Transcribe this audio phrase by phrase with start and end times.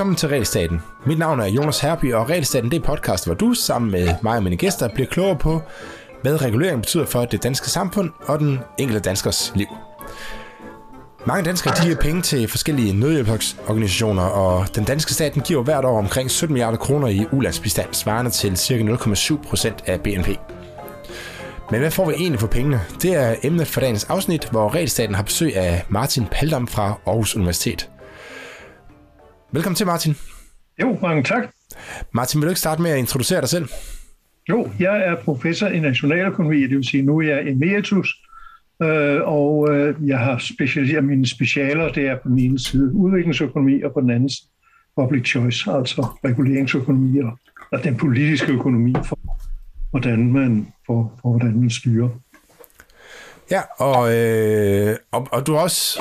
[0.00, 0.82] Velkommen til Realstaten.
[1.06, 4.36] Mit navn er Jonas Herby, og Realstaten det er podcast, hvor du sammen med mig
[4.36, 5.62] og mine gæster bliver klogere på,
[6.22, 9.66] hvad regulering betyder for det danske samfund og den enkelte danskers liv.
[11.26, 15.98] Mange danskere giver penge til forskellige nødhjælpsorganisationer, og den danske stat den giver hvert år
[15.98, 18.74] omkring 17 milliarder kroner i ulandsbistand, svarende til ca.
[18.74, 20.28] 0,7 procent af BNP.
[21.70, 22.80] Men hvad får vi egentlig for pengene?
[23.02, 27.36] Det er emnet for dagens afsnit, hvor Realstaten har besøg af Martin Paldam fra Aarhus
[27.36, 27.90] Universitet.
[29.52, 30.16] Velkommen til, Martin.
[30.80, 31.42] Jo, mange tak.
[32.12, 33.68] Martin, vil du ikke starte med at introducere dig selv?
[34.48, 38.14] Jo, jeg er professor i nationaløkonomi, det vil sige, nu er jeg emeritus,
[38.82, 43.82] øh, og øh, jeg har specialiseret mine specialer, det er på den ene side udviklingsøkonomi,
[43.82, 44.48] og på den anden side
[44.96, 47.38] public choice, altså reguleringsøkonomi og,
[47.72, 49.18] og den politiske økonomi for,
[49.90, 52.08] hvordan man, for, for hvordan man styrer.
[53.50, 56.00] Ja, og, øh, og, og du har også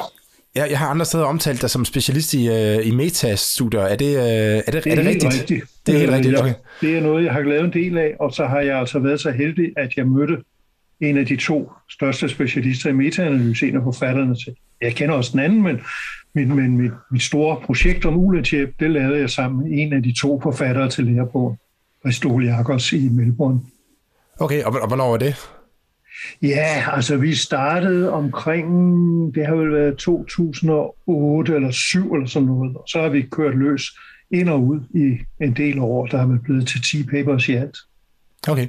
[0.55, 3.81] jeg, jeg har andre steder omtalt dig som specialist i, uh, i metastudier.
[3.81, 5.33] Er det, uh, er det, det er, det rigtigt?
[5.33, 5.65] rigtigt?
[5.85, 6.53] Det er helt rigtigt, okay.
[6.81, 9.19] Det er noget, jeg har lavet en del af, og så har jeg altså været
[9.19, 10.37] så heldig, at jeg mødte
[11.01, 14.55] en af de to største specialister i metaanalyse, en af forfatterne til.
[14.81, 15.81] Jeg kender også den anden, men
[16.33, 20.03] mit, men mit, mit store projekt om ulandshjælp, det lavede jeg sammen med en af
[20.03, 21.57] de to forfattere til lærebogen,
[22.05, 23.59] Ristol Jakobs i Melbourne.
[24.39, 25.35] Okay, og, og hvornår var det?
[26.41, 28.65] Ja, altså vi startede omkring,
[29.35, 33.55] det har vel været 2008 eller 7 eller sådan noget, og så har vi kørt
[33.55, 33.83] løs
[34.31, 37.53] ind og ud i en del år, der har vi blevet til 10 papers i
[37.53, 37.77] alt.
[38.47, 38.67] Okay.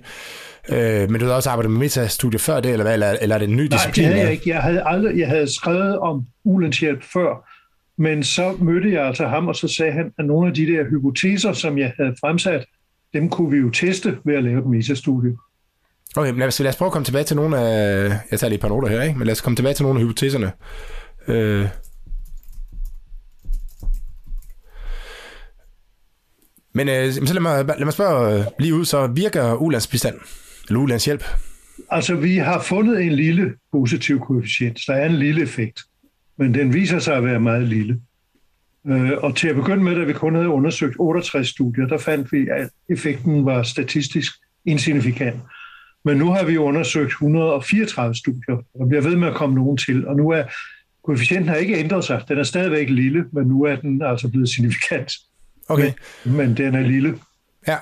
[0.69, 2.93] Øh, men du har også arbejdet med metastudier før det, eller hvad?
[2.93, 4.05] Eller, eller er det en ny disciplin?
[4.05, 4.51] Nej, det havde jeg ikke.
[4.51, 7.51] Jeg havde, aldrig, jeg havde skrevet om ulandshjælp før,
[8.03, 10.85] men så mødte jeg altså ham, og så sagde han, at nogle af de der
[10.85, 12.65] hypoteser, som jeg havde fremsat,
[13.13, 15.37] dem kunne vi jo teste ved at lave et metastudie.
[16.17, 18.09] Okay, men lad os, lad os prøve at komme tilbage til nogle af...
[18.31, 19.19] Jeg tager lige et par noter her, ikke?
[19.19, 20.53] men lad os komme tilbage til nogle af hypoteserne.
[21.29, 21.69] Øh,
[26.75, 30.15] men øh, så lad mig, lad mig spørge øh, lige ud, så virker ulandsbistand,
[30.69, 31.25] eller ulandshjælp?
[31.91, 34.79] Altså, vi har fundet en lille positiv koefficient.
[34.87, 35.81] Der er en lille effekt,
[36.39, 38.01] men den viser sig at være meget lille.
[38.87, 42.33] Øh, og til at begynde med, da vi kun havde undersøgt 68 studier, der fandt
[42.33, 44.33] vi, at effekten var statistisk
[44.65, 45.41] insignifikant.
[46.05, 50.07] Men nu har vi undersøgt 134 studier, og bliver ved med at komme nogen til.
[50.07, 50.43] Og nu er
[51.05, 52.23] koefficienten har ikke ændret sig.
[52.29, 55.13] Den er stadigvæk lille, men nu er den altså blevet signifikant.
[55.69, 55.93] Okay.
[56.25, 57.19] Men, men den er lille.
[57.69, 57.77] Ja,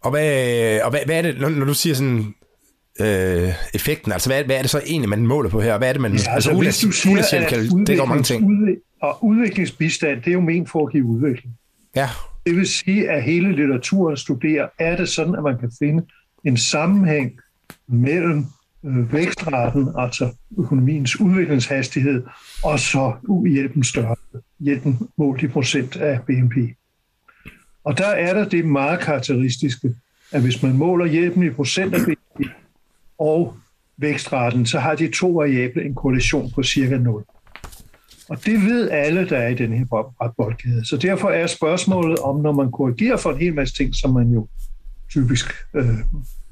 [0.00, 2.34] og hvad, og hvad, hvad er det, når, når du siger sådan
[3.00, 5.78] øh, effekten, altså hvad, hvad er det så egentlig, man måler på her?
[5.78, 6.10] Hvad er det, man...
[6.10, 8.46] Ja, altså, altså hvis du siger, at det går mange ting.
[8.46, 11.54] Udvik- og udviklingsbistand, det er jo ment for at give udvikling.
[11.96, 12.08] Ja.
[12.46, 16.04] Det vil sige, at hele litteraturen studerer, er det sådan, at man kan finde
[16.44, 17.32] en sammenhæng
[17.88, 18.46] mellem
[18.84, 22.22] øh, vækstraten, altså økonomiens udviklingshastighed,
[22.64, 23.12] og så
[23.52, 26.54] hjælpen størrelse, hjælpen målt i procent af BNP.
[27.84, 29.94] Og der er der det meget karakteristiske,
[30.32, 32.46] at hvis man måler hjælpen i procent af BNP
[33.18, 33.56] og
[33.96, 37.24] vækstraten, så har de to variable en korrelation på cirka 0.
[38.28, 39.84] Og det ved alle, der er i den her
[40.36, 40.88] boldgade.
[40.88, 44.30] Så derfor er spørgsmålet om, når man korrigerer for en hel masse ting, som man
[44.30, 44.48] jo
[45.10, 45.98] typisk, øh,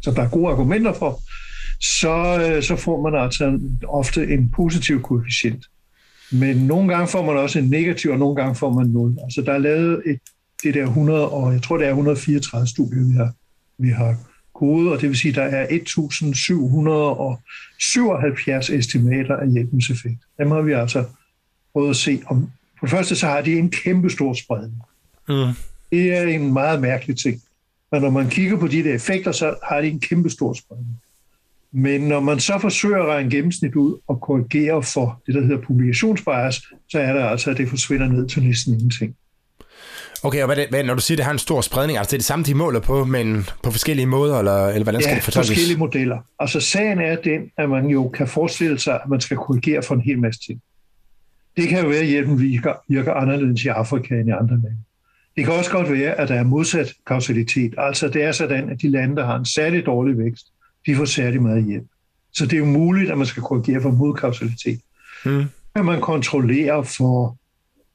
[0.03, 1.21] som der er gode argumenter for,
[1.81, 5.67] så, øh, så får man altså ofte en positiv koefficient.
[6.33, 9.19] Men nogle gange får man også en negativ, og nogle gange får man 0.
[9.23, 10.21] Altså der er lavet et,
[10.63, 13.33] det der 100, og jeg tror det er 134 studier, vi har,
[13.79, 14.17] vi har
[14.55, 20.19] kodet, og det vil sige, der er 1777 estimater af hjælpens effekt.
[20.39, 21.05] Dem har vi altså
[21.73, 22.51] prøvet at se om.
[22.79, 24.83] For det første så har de en kæmpe stor spredning.
[25.29, 25.53] Mm.
[25.91, 27.43] Det er en meget mærkelig ting.
[27.93, 31.01] Men når man kigger på de der effekter, så har de en kæmpe stor spredning.
[31.73, 35.63] Men når man så forsøger at regne gennemsnit ud og korrigere for det, der hedder
[35.63, 39.17] publikationsbias, så er der altså, at det forsvinder ned til næsten ingenting.
[40.23, 42.11] Okay, og hvad, det, hvad, når du siger, at det har en stor spredning, altså
[42.11, 45.11] det er det samme, de måler på, men på forskellige måder, eller, eller hvordan skal
[45.11, 45.49] ja, det fortolkes?
[45.49, 46.19] forskellige modeller.
[46.39, 49.95] Altså sagen er den, at man jo kan forestille sig, at man skal korrigere for
[49.95, 50.61] en hel masse ting.
[51.57, 54.79] Det kan jo være, at hjælpen virker, virker anderledes i Afrika end i andre lande.
[55.37, 57.75] Det kan også godt være, at der er modsat kausalitet.
[57.79, 60.47] Altså det er sådan, at de lande, der har en særlig dårlig vækst,
[60.87, 61.87] de får særlig meget hjælp.
[62.33, 64.81] Så det er jo muligt, at man skal korrigere for modkausalitet.
[65.25, 65.45] Mm.
[65.77, 67.37] Kan man kontrollere for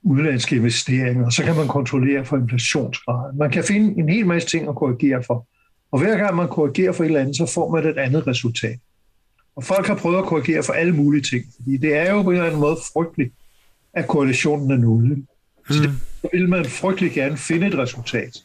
[0.04, 3.34] udlandske investeringer, så kan man kontrollere for inflationsgrad.
[3.34, 5.48] Man kan finde en hel masse ting at korrigere for.
[5.92, 8.80] Og hver gang man korrigerer for et eller andet, så får man et andet resultat.
[9.56, 12.30] Og folk har prøvet at korrigere for alle mulige ting, fordi det er jo på
[12.30, 13.34] en eller anden måde frygteligt,
[13.94, 15.26] at korrelationen er nul.
[15.80, 15.84] Mm.
[15.84, 15.90] Så
[16.22, 18.38] det vil man frygtelig gerne finde et resultat.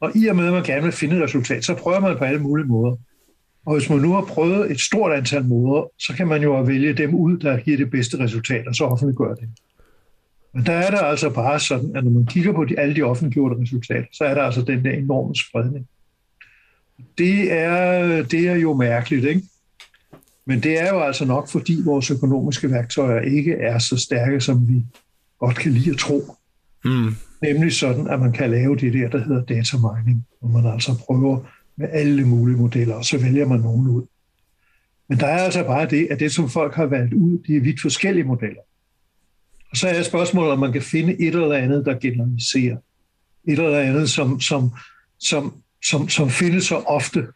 [0.00, 2.24] Og i og med, at man gerne vil finde et resultat, så prøver man på
[2.24, 2.96] alle mulige måder.
[3.66, 6.92] Og hvis man nu har prøvet et stort antal måder, så kan man jo vælge
[6.92, 9.48] dem ud, der giver det bedste resultat, og så offentliggøre det.
[10.54, 13.02] Men der er der altså bare sådan, at når man kigger på de, alle de
[13.02, 15.88] offentliggjorte resultater, så er der altså den der enorme spredning.
[17.18, 19.42] Det er, det er jo mærkeligt, ikke?
[20.46, 24.68] Men det er jo altså nok, fordi vores økonomiske værktøjer ikke er så stærke, som
[24.68, 24.84] vi
[25.46, 26.36] godt kan lide at tro.
[26.84, 27.14] Mm.
[27.42, 30.94] Nemlig sådan, at man kan lave det der, der hedder data mining, hvor man altså
[31.06, 31.40] prøver
[31.76, 34.06] med alle mulige modeller, og så vælger man nogen ud.
[35.08, 37.60] Men der er altså bare det, at det, som folk har valgt ud, de er
[37.60, 38.60] vidt forskellige modeller.
[39.70, 42.76] Og så er spørgsmålet, om man kan finde et eller andet, der generaliserer.
[43.44, 44.70] Et eller andet, som, som,
[45.18, 45.54] som,
[45.84, 47.26] som, som findes så ofte,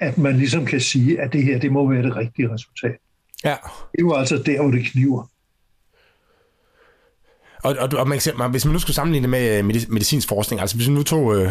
[0.00, 2.96] at man ligesom kan sige, at det her, det må være det rigtige resultat.
[3.44, 3.56] Ja.
[3.92, 5.30] Det er jo altså der, hvor det kniver.
[7.64, 10.60] Og, og, og man kan, hvis man nu skulle sammenligne det med øh, medicinsk forskning,
[10.60, 11.50] altså hvis man nu tog øh,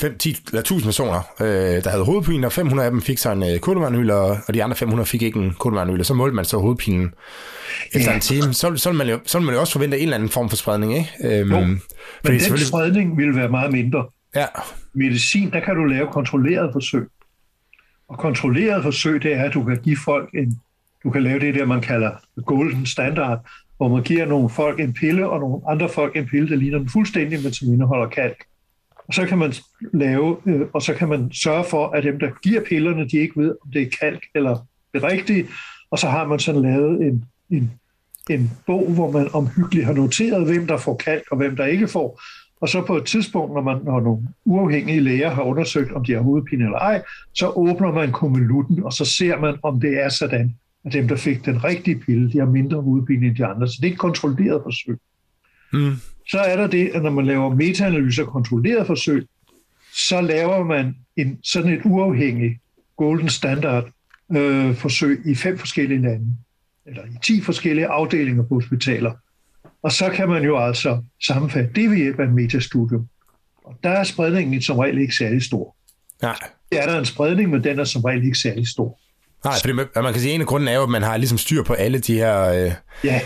[0.00, 3.32] 5, 10 eller 1000 personer, øh, der havde hovedpine, og 500 af dem fik så
[3.32, 6.04] en øh, kodovandhylde, og, og de andre 500 fik ikke en kodovandhylde.
[6.04, 7.14] Så målte man så hovedpinen
[7.92, 8.14] efter ja.
[8.14, 8.52] en time.
[8.52, 10.48] Så, så, vil man jo, så vil man jo også forvente en eller anden form
[10.48, 11.10] for spredning, ikke?
[11.24, 11.80] Øhm, jo, men
[12.26, 12.68] den selvfølgelig...
[12.68, 14.06] spredning vil være meget mindre.
[14.34, 14.46] Ja.
[14.94, 17.08] Medicin, der kan du lave kontrolleret forsøg.
[18.08, 20.60] Og kontrolleret forsøg, det er, at du kan give folk en,
[21.04, 22.10] du kan lave det der, man kalder
[22.46, 26.48] golden standard, hvor man giver nogle folk en pille, og nogle andre folk en pille,
[26.48, 28.44] der ligner den fuldstændig, men som indeholder kalk.
[29.08, 29.52] Og så kan man
[29.92, 33.40] lave, øh, og så kan man sørge for, at dem, der giver pillerne, de ikke
[33.40, 35.46] ved, om det er kalk eller det rigtige.
[35.90, 37.72] Og så har man sådan lavet en, en,
[38.30, 41.88] en bog, hvor man omhyggeligt har noteret, hvem der får kalk og hvem der ikke
[41.88, 42.20] får.
[42.60, 46.12] Og så på et tidspunkt, når, man, når nogle uafhængige læger har undersøgt, om de
[46.12, 47.02] har hovedpine eller ej,
[47.34, 51.16] så åbner man kommelutten, og så ser man, om det er sådan, at dem, der
[51.16, 53.68] fik den rigtige pille, de har mindre hovedpine end de andre.
[53.68, 54.98] Så det er ikke kontrolleret forsøg.
[55.72, 55.92] Mm.
[56.28, 59.26] Så er der det, at når man laver metaanalyser kontrolleret forsøg,
[59.94, 62.60] så laver man en, sådan et uafhængigt
[62.96, 63.90] golden standard
[64.36, 66.36] øh, forsøg i fem forskellige lande,
[66.86, 69.12] eller i ti forskellige afdelinger på hospitaler.
[69.82, 73.08] Og så kan man jo altså sammenfatte det ved hjælp af et metastudium.
[73.64, 75.76] Og der er spredningen som regel ikke særlig stor.
[76.22, 76.36] Nej.
[76.72, 79.00] Der er der en spredning, men den er som regel ikke særlig stor.
[79.44, 81.38] Nej, fordi man kan sige, at en af grunden er jo, at man har ligesom
[81.38, 82.72] styr på alle de her øh,
[83.04, 83.20] ja.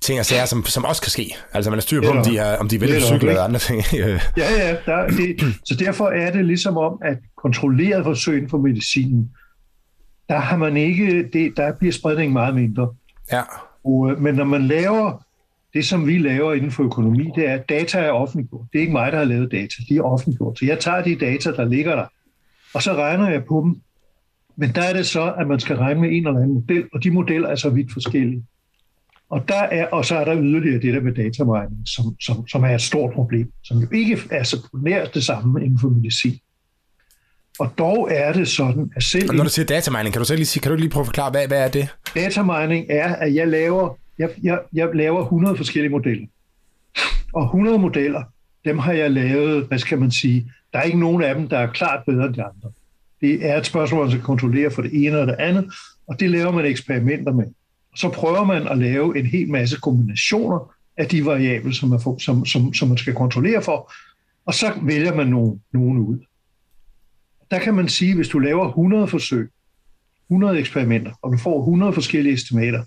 [0.00, 1.36] ting og sager, som, som også kan ske.
[1.52, 3.58] Altså man har styr på, eller, om de, er, om de vælger cykler eller andre
[3.58, 3.82] ting.
[3.92, 4.76] ja, ja.
[4.86, 9.30] Der, det, så derfor er det ligesom om, at kontrolleret forsøg inden for medicinen,
[10.28, 12.88] der har man ikke, det, der bliver spredningen meget mindre.
[13.32, 13.42] Ja.
[13.84, 15.24] Og, øh, men når man laver
[15.74, 18.66] det, som vi laver inden for økonomi, det er, at data er offentliggjort.
[18.72, 19.74] Det er ikke mig, der har lavet data.
[19.88, 20.58] De er offentliggjort.
[20.58, 22.06] Så jeg tager de data, der ligger der,
[22.74, 23.80] og så regner jeg på dem.
[24.56, 27.04] Men der er det så, at man skal regne med en eller anden model, og
[27.04, 28.44] de modeller er så vidt forskellige.
[29.30, 32.64] Og, der er, og så er der yderligere det der med datamining, som, som, som
[32.64, 36.38] er et stort problem, som jo ikke er så nær det samme inden for medicin.
[37.58, 39.30] Og dog er det sådan, at selv...
[39.30, 41.06] Og når du siger datamining, kan du så lige, sige, kan du lige prøve at
[41.06, 41.88] forklare, hvad, hvad er det?
[42.14, 46.26] Datamining er, at jeg laver jeg, jeg, jeg laver 100 forskellige modeller.
[47.32, 48.22] Og 100 modeller,
[48.64, 51.58] dem har jeg lavet, hvad skal man sige, der er ikke nogen af dem, der
[51.58, 52.72] er klart bedre end de andre.
[53.24, 55.72] Det er et spørgsmål, man skal kontrollere for det ene og det andet,
[56.06, 57.44] og det laver man eksperimenter med.
[57.96, 62.18] Så prøver man at lave en hel masse kombinationer af de variable, som man, får,
[62.18, 63.92] som, som, som man skal kontrollere for,
[64.46, 66.18] og så vælger man nogen, nogen ud.
[67.50, 69.50] Der kan man sige, hvis du laver 100 forsøg,
[70.30, 72.84] 100 eksperimenter, og du får 100 forskellige estimater,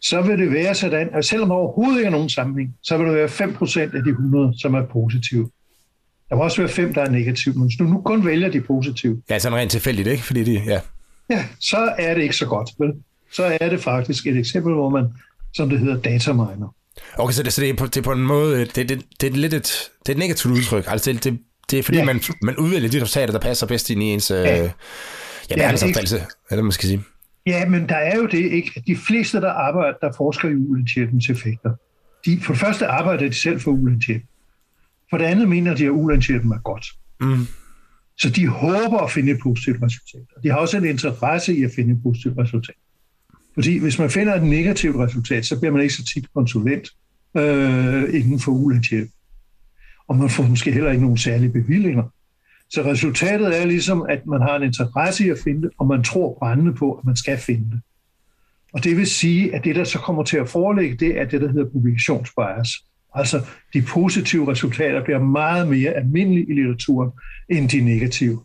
[0.00, 3.06] så vil det være sådan, at selvom der overhovedet ikke er nogen sammenhæng, så vil
[3.06, 5.50] det være 5% af de 100, som er positive.
[6.30, 8.60] Der må også være 5, der er negative, men hvis du nu kun vælger de
[8.60, 9.22] positive.
[9.30, 10.22] Ja, sådan rent tilfældigt, ikke?
[10.22, 10.80] Fordi de, ja.
[11.30, 12.92] ja, så er det ikke så godt, vel?
[13.32, 15.04] Så er det faktisk et eksempel, hvor man,
[15.54, 16.74] som det hedder, dataminer.
[17.18, 19.32] Okay, så det, så det, er, på, det er på en måde, det, det, det
[19.32, 20.84] er lidt et, det er et negativt udtryk.
[20.88, 21.38] Altså det, det,
[21.70, 22.04] det er fordi, ja.
[22.04, 24.62] man, man udvælger de resultater, der passer bedst ind i ens ja.
[24.62, 24.70] øh,
[25.50, 27.02] ja, verdensopfattelse, eller man skal sige.
[27.46, 28.82] Ja, men der er jo det, ikke?
[28.86, 31.70] De fleste, der arbejder, der forsker i ulandshjælpens effekter,
[32.26, 34.22] de, for det første arbejder de selv for ulandshjælp.
[35.10, 36.86] For det andet mener de, at ulandshjælpen er godt.
[37.20, 37.46] Mm.
[38.18, 40.26] Så de håber at finde et positivt resultat.
[40.36, 42.76] Og de har også en interesse i at finde et positivt resultat.
[43.54, 46.88] Fordi hvis man finder et negativt resultat, så bliver man ikke så tit konsulent
[47.36, 49.10] øh, inden for ulandshjælp.
[50.08, 52.02] Og man får måske heller ikke nogen særlige bevillinger.
[52.70, 56.02] Så resultatet er ligesom, at man har en interesse i at finde det, og man
[56.02, 57.80] tror brændende på, at man skal finde det.
[58.72, 61.40] Og det vil sige, at det, der så kommer til at forelægge, det er det,
[61.40, 62.68] der hedder publikationsbias.
[63.16, 63.40] Altså,
[63.74, 67.10] de positive resultater bliver meget mere almindelige i litteraturen,
[67.48, 68.40] end de negative.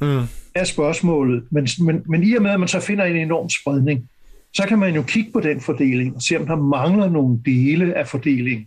[0.00, 0.22] Mm.
[0.54, 1.44] er spørgsmålet.
[1.50, 4.08] Men, men, men i og med, at man så finder en enorm spredning,
[4.54, 7.94] så kan man jo kigge på den fordeling og se, om der mangler nogle dele
[7.94, 8.66] af fordelingen.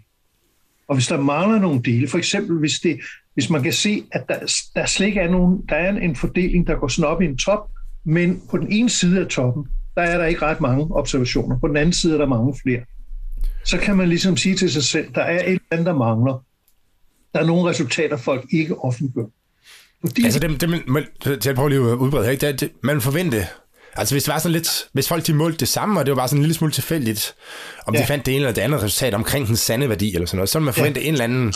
[0.88, 3.00] Og hvis der mangler nogle dele, for eksempel hvis, det,
[3.34, 6.68] hvis man kan se, at der, der slet ikke er nogen, der er en fordeling,
[6.68, 7.70] der går sådan op i en top,
[8.04, 11.60] men på den ene side af toppen, der er der ikke ret mange observationer.
[11.60, 12.82] På den anden side er der mange flere.
[13.66, 16.44] Så kan man ligesom sige til sig selv, der er et eller andet, der mangler.
[17.34, 19.26] Der er nogle resultater, folk ikke offentliggør.
[20.06, 21.06] Fordi altså, det, det, man,
[21.42, 22.36] til at prøve lige at udbrede her?
[22.36, 23.48] Det, det, man forvente,
[23.96, 26.16] altså hvis det var sådan lidt, hvis folk de målte det samme, og det var
[26.16, 27.36] bare sådan en lille smule tilfældigt,
[27.88, 28.02] om ja.
[28.02, 30.50] de fandt det ene eller det andet resultat omkring den sande værdi, eller sådan noget,
[30.50, 31.08] så man forvente ja.
[31.08, 31.54] en eller anden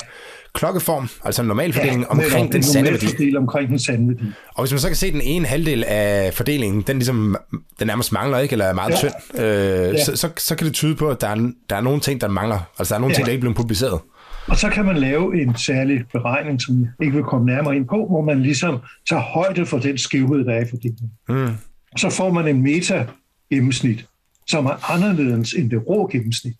[0.55, 3.35] klokkeform, altså en normal fordeling ja, omkring den sande værdi.
[3.35, 4.31] omkring den sande værdi.
[4.55, 7.37] Og hvis man så kan se den ene halvdel af fordelingen, den ligesom,
[7.79, 8.95] den nærmest mangler, ikke, eller er meget ja.
[8.95, 10.03] tynd, øh, ja.
[10.03, 12.27] så, så, så, kan det tyde på, at der er, der er nogle ting, der
[12.27, 12.59] mangler.
[12.79, 13.15] Altså der er nogle ja.
[13.15, 13.99] ting, der ikke er blevet publiceret.
[14.47, 17.87] Og så kan man lave en særlig beregning, som jeg ikke vil komme nærmere ind
[17.87, 18.77] på, hvor man ligesom
[19.09, 21.11] tager højde for den skævhed, der er i fordelingen.
[21.29, 21.55] Mm.
[21.97, 24.05] Så får man en meta-gennemsnit,
[24.47, 26.55] som er anderledes end det rå gennemsnit.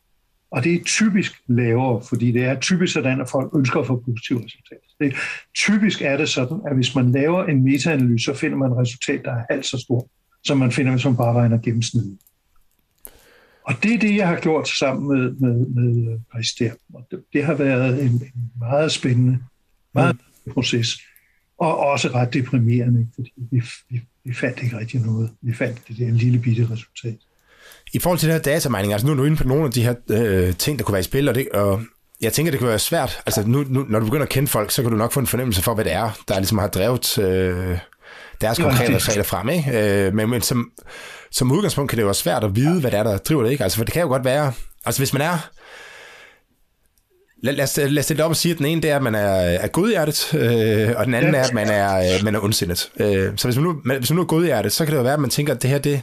[0.56, 4.04] Og det er typisk lavere, fordi det er typisk sådan, at folk ønsker at få
[4.06, 4.88] positive resultater.
[5.00, 5.16] Det,
[5.56, 9.22] typisk er det sådan, at hvis man laver en metaanalyse, så finder man et resultat,
[9.26, 10.06] der er halvt så stort,
[10.44, 12.18] som man finder, hvis man bare regner gennemsnittet.
[13.64, 16.76] Og det er det, jeg har gjort sammen med, med, med Christian.
[16.94, 19.40] Og det, det har været en, en meget spændende
[19.94, 20.54] meget mm.
[20.54, 21.00] proces.
[21.58, 25.30] Og også ret deprimerende, fordi vi, vi, vi fandt ikke rigtig noget.
[25.42, 27.18] Vi fandt det der lille bitte resultat.
[27.96, 29.84] I forhold til det her datamining, altså nu er du inde på nogle af de
[29.84, 31.82] her øh, ting, der kunne være i spil, og, det, og
[32.22, 33.20] jeg tænker, det kan være svært.
[33.26, 35.28] Altså nu, nu, når du begynder at kende folk, så kan du nok få en
[35.28, 37.78] fornemmelse for, hvad det er, der ligesom har drevet øh,
[38.42, 39.50] deres konkrete resultater frem.
[39.50, 40.06] Ikke?
[40.06, 40.72] Øh, men, men som,
[41.32, 43.52] som udgangspunkt kan det jo være svært at vide, hvad det er, der driver det.
[43.52, 43.64] Ikke?
[43.64, 44.54] Altså, for det kan jo godt være,
[44.86, 45.50] altså hvis man er
[47.44, 49.04] Lad, lad, os, lad os stille op og sige, at den ene det er, at
[49.04, 51.40] man er, er godhjertet, øh, og den anden ja.
[51.40, 52.90] er, at man er, øh, man er ondsindet.
[53.00, 55.14] Øh, så hvis man, nu, hvis man nu er godhjertet, så kan det jo være,
[55.14, 56.02] at man tænker, at det her, det,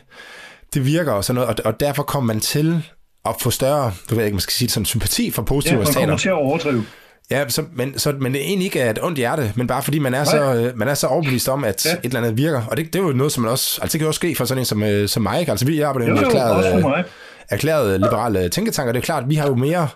[0.74, 2.82] det virker og sådan noget, og, og derfor kommer man til
[3.24, 6.00] at få større, du ved ikke, man skal sige sådan sympati for positive resultater.
[6.00, 6.84] Ja, man kommer til at overdrive.
[7.30, 9.82] Ja, så, men, så, men det er egentlig ikke er et ondt hjerte, men bare
[9.82, 11.92] fordi man er, så, øh, man er så overbevist om, at ja.
[11.92, 12.62] et eller andet virker.
[12.70, 13.78] Og det, det er jo noget, som man også...
[13.82, 15.48] Altså det kan jo også ske for sådan en som, øh, som mig.
[15.48, 17.04] Altså vi arbejder jo med erklæret,
[17.50, 18.92] erklæret liberale tænketanker.
[18.92, 19.88] Det er klart, at vi har jo mere...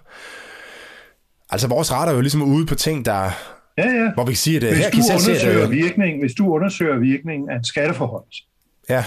[1.51, 3.31] Altså vores retter er jo ligesom ude på ting, der...
[3.79, 4.11] Ja, ja.
[4.15, 6.99] Hvor vi kan sige, at hvis her du kan undersøger det, virkning, Hvis du undersøger
[6.99, 8.25] virkningen af en skatteforhold,
[8.89, 9.05] ja.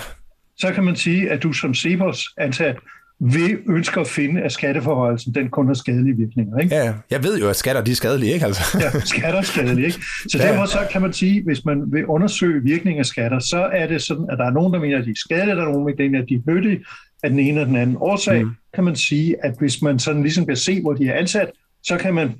[0.60, 2.76] Så kan man sige, at du som Cepos ansat
[3.20, 6.58] vi ønsker at finde, at skatteforholdelsen den kun har skadelige virkninger.
[6.58, 6.76] Ikke?
[6.76, 8.46] Ja, jeg ved jo, at skatter de er skadelige, ikke?
[8.46, 8.78] Altså.
[8.80, 9.86] ja, skatter er skadelige.
[9.86, 10.00] Ikke?
[10.30, 10.48] Så ja.
[10.48, 14.02] derfor så kan man sige, hvis man vil undersøge virkningen af skatter, så er det
[14.02, 16.04] sådan, at der er nogen, der mener, at de er skadelige, der er nogen, der
[16.04, 16.86] mener, at de er nyttige
[17.24, 18.44] af den ene eller den anden årsag.
[18.44, 18.52] Mm.
[18.74, 21.52] Kan man sige, at hvis man sådan ligesom kan se, hvor de er ansat,
[21.84, 22.34] så kan man,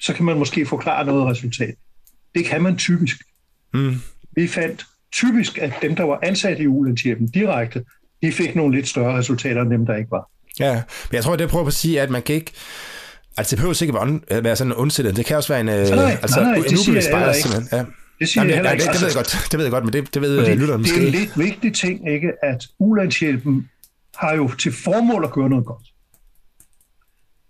[0.00, 1.74] så kan man måske forklare noget resultat.
[2.34, 3.16] Det kan man typisk.
[3.74, 3.94] Mm.
[4.36, 7.84] Vi fandt typisk, at dem, der var ansat i ulandshjælpen direkte,
[8.22, 10.30] de fik nogle lidt større resultater end dem, der ikke var.
[10.60, 10.72] Ja,
[11.10, 12.52] men jeg tror, det jeg prøver at sige, at man kan ikke...
[13.36, 15.16] Altså, det behøver ikke være, være sådan en ondsættet.
[15.16, 17.78] Det kan også være en, nej, nej, altså, nej, nej, en ubevidst bias, simpelthen.
[17.78, 17.84] Ja.
[18.18, 18.84] Det siger Jamen, jeg ikke.
[18.84, 20.94] Det, det, ved jeg godt, det ved jeg godt, men det, det ved lytteren måske.
[20.94, 23.68] Det er en lidt vigtig ting, ikke, at ulandshjælpen
[24.16, 25.86] har jo til formål at gøre noget godt.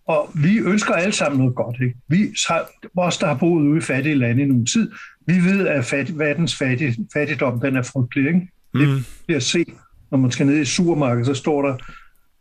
[0.06, 1.76] Og vi ønsker alle sammen noget godt.
[1.82, 1.96] Ikke?
[2.08, 2.34] Vi,
[2.96, 4.90] os, der har boet ude i fattige lande i nogen tid,
[5.26, 8.26] vi ved, at fattig, verdens fattig, fattigdom den er frygtelig.
[8.26, 8.48] Ikke?
[8.72, 9.04] Det mm.
[9.28, 9.64] er at se
[10.10, 11.76] når man skal ned i supermarkedet, så står der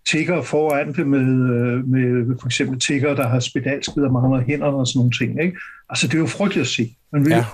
[0.09, 4.77] tigger foran det med, øh, med for eksempel tigger, der har spedalskid og mangler hænderne
[4.77, 5.41] og sådan nogle ting.
[5.43, 5.57] Ikke?
[5.89, 6.95] Altså, det er jo frygteligt at se.
[7.11, 7.45] Man vil, ja.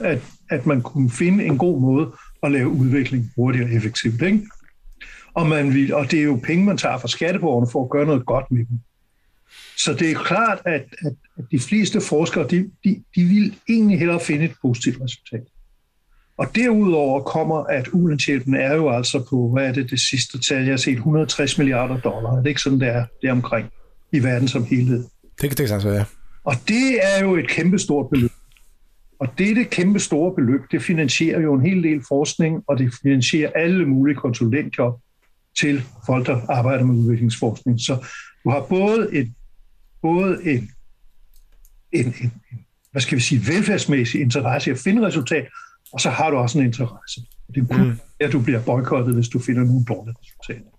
[0.00, 0.20] at,
[0.50, 4.22] at man kunne finde en god måde at lave udvikling hurtigt og effektivt.
[4.22, 4.46] Ikke?
[5.34, 8.06] Og, man vil, og det er jo penge, man tager fra skatteborgerne for at gøre
[8.06, 8.80] noget godt med dem.
[9.78, 13.98] Så det er klart, at, at, at de fleste forskere, de, de, de vil egentlig
[13.98, 15.42] hellere finde et positivt resultat.
[16.38, 20.62] Og derudover kommer, at ulandshjælpen er jo altså på, hvad er det det sidste tal,
[20.62, 22.30] jeg har set, 160 milliarder dollar.
[22.30, 23.68] Er det ikke sådan, det er, det er omkring
[24.12, 25.04] i verden som helhed?
[25.42, 26.04] Det, det kan sagtens være,
[26.44, 28.30] Og det er jo et kæmpestort beløb.
[29.20, 33.50] Og dette kæmpe store beløb, det finansierer jo en hel del forskning, og det finansierer
[33.54, 35.00] alle mulige konsulentjob
[35.60, 37.80] til folk, der arbejder med udviklingsforskning.
[37.80, 38.06] Så
[38.44, 39.32] du har både et
[40.02, 40.70] både en,
[41.92, 45.46] en, en, en hvad skal vi sige, velfærdsmæssig interesse i at finde resultat,
[45.92, 47.20] og så har du også en interesse.
[47.54, 47.98] Det kunne mm.
[48.20, 50.70] at du bliver boykottet, hvis du finder nogle dårlige resultater.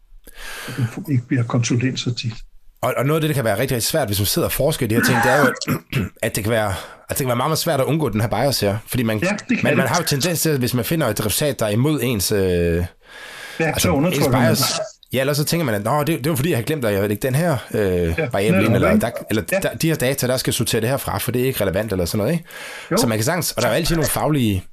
[0.67, 2.33] Og du ikke bliver konsulent tit.
[2.81, 4.51] Og, og noget af det, der kan være rigtig, rigtig svært, hvis man sidder og
[4.51, 5.53] forsker i de her ting, det er jo,
[6.25, 6.73] at det kan være,
[7.09, 8.77] at det kan være meget, meget svært at undgå den her bias her.
[8.87, 11.59] Fordi man, ja, man, man har jo tendens til, at hvis man finder et resultat,
[11.59, 14.79] der er imod ens, øh, ja, altså, ens bias,
[15.13, 16.93] Ja, eller så tænker man, at Nå, det, det var fordi, jeg har glemt, at
[16.93, 19.59] jeg ikke den her øh, ja, variable ind, eller, der, eller ja.
[19.59, 21.91] der, de her data, der skal sortere det her fra, for det er ikke relevant,
[21.91, 22.31] eller sådan noget.
[22.33, 22.45] Ikke?
[22.91, 22.97] Jo.
[22.97, 24.63] Så man kan sagtens, og der er altid nogle faglige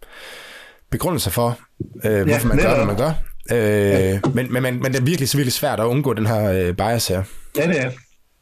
[0.91, 1.59] begrundelser for,
[2.05, 3.13] øh, hvorfor ja, man gør, hvad man gør.
[3.53, 4.21] Øh, ja.
[4.35, 7.09] men, men, men, men det er virkelig, virkelig svært at undgå den her øh, bias
[7.09, 7.23] her.
[7.57, 7.91] Ja, det er.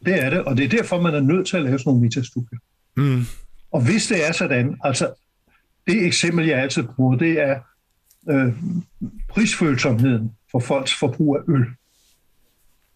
[0.05, 2.03] Det er det, og det er derfor, man er nødt til at lave sådan nogle
[2.03, 2.59] metastudier.
[2.97, 3.27] Mm.
[3.73, 5.09] Og hvis det er sådan, altså
[5.87, 7.59] det eksempel, jeg altid bruger, det er
[8.31, 8.53] øh,
[9.29, 11.67] prisfølsomheden for folks forbrug af øl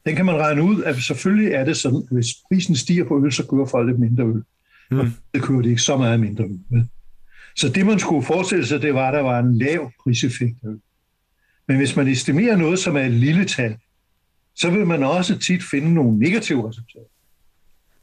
[0.08, 3.24] den kan man regne ud, at selvfølgelig er det sådan, at hvis prisen stiger på
[3.24, 4.42] øl, så køber folk lidt mindre øl.
[4.90, 4.98] Mm.
[4.98, 6.84] Og det køber de ikke så meget mindre øl med.
[7.56, 10.68] Så det, man skulle forestille sig, det var, at der var en lav priseffekt af
[10.68, 10.80] øl.
[11.68, 13.76] Men hvis man estimerer noget, som er et lille tal,
[14.54, 17.08] så vil man også tit finde nogle negative resultater.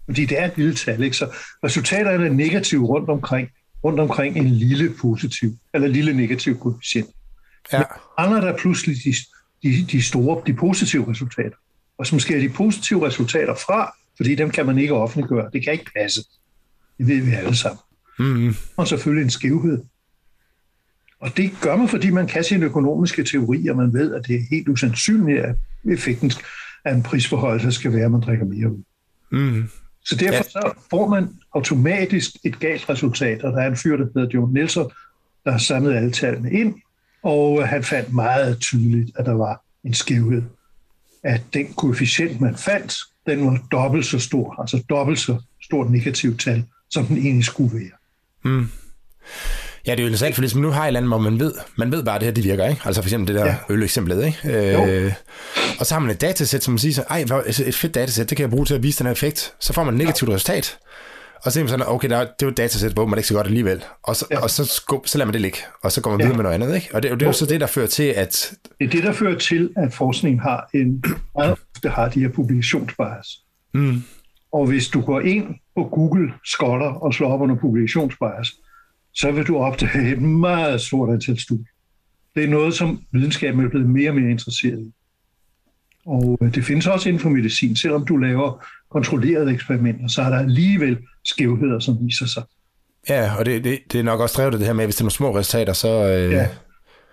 [0.05, 1.17] Fordi det er et lille tal, ikke?
[1.17, 3.49] Så resultaterne er negative rundt omkring,
[3.83, 7.09] rundt omkring en lille positiv, eller lille negativ koefficient.
[7.73, 7.77] Ja.
[7.77, 7.85] Men
[8.17, 9.13] andre der pludselig de,
[9.63, 11.57] de, de store, de positive resultater.
[11.97, 15.49] Og som sker de positive resultater fra, fordi dem kan man ikke offentliggøre.
[15.53, 16.21] Det kan ikke passe.
[16.97, 17.79] Det ved vi alle sammen.
[18.19, 18.55] Mm-hmm.
[18.77, 19.83] Og selvfølgelig en skævhed.
[21.19, 24.39] Og det gør man, fordi man kan sine økonomiske teorier, man ved, at det er
[24.51, 25.55] helt usandsynligt, at
[25.91, 26.31] effekten
[26.85, 28.83] af en prisforhold skal være, at man drikker mere ud.
[29.31, 29.69] Mm.
[30.05, 30.43] Så derfor ja.
[30.43, 34.53] så får man automatisk et galt resultat, og der er en fyr, der hedder John
[34.53, 34.83] Nielsen,
[35.45, 36.75] der har samlet alle tallene ind,
[37.23, 40.43] og han fandt meget tydeligt, at der var en skævhed.
[41.25, 42.95] At den koefficient, man fandt,
[43.27, 47.79] den var dobbelt så stor, altså dobbelt så stort negativt tal, som den egentlig skulle
[47.79, 47.91] være.
[48.43, 48.69] Mm.
[49.87, 51.53] Ja, det er jo interessant, for ligesom nu har jeg et land, hvor man ved,
[51.75, 52.81] man ved bare, at det her det virker, ikke?
[52.85, 53.55] Altså for eksempel det der ja.
[53.69, 54.75] øl-eksemplet, ikke?
[54.77, 55.13] Øh,
[55.79, 57.25] og så har man et datasæt, som man siger, ej,
[57.67, 59.53] et fedt datasæt, det kan jeg bruge til at vise den her effekt.
[59.59, 60.35] Så får man et negativt ja.
[60.35, 60.77] resultat.
[61.45, 63.27] Og så er man sådan, okay, der, det er jo et datasæt, hvor man ikke
[63.27, 63.83] så godt alligevel.
[64.03, 64.39] Og så, ja.
[64.39, 66.25] og så, så, så lader man det ligge, og så går man ja.
[66.25, 66.89] videre med noget andet, ikke?
[66.93, 68.53] Og det, det er jo så det, der fører til, at...
[68.79, 71.03] Det er det, der fører til, at forskningen har en
[71.35, 73.27] meget ofte har de her publikationsbias.
[73.73, 74.03] Mm.
[74.51, 78.55] Og hvis du går ind på Google skotter og slår op under publikationsbias,
[79.13, 81.65] så vil du opdage et meget stort antal studier.
[82.35, 84.93] Det er noget, som videnskaben er blevet mere og mere interesseret i.
[86.05, 87.75] Og øh, det findes også inden for medicin.
[87.75, 92.43] Selvom du laver kontrollerede eksperimenter, så er der alligevel skævheder, som viser sig.
[93.09, 95.01] Ja, og det, det, det er nok også drevet det her med, at hvis det
[95.01, 95.87] er nogle små resultater, så...
[95.87, 96.31] Øh...
[96.31, 96.47] Ja,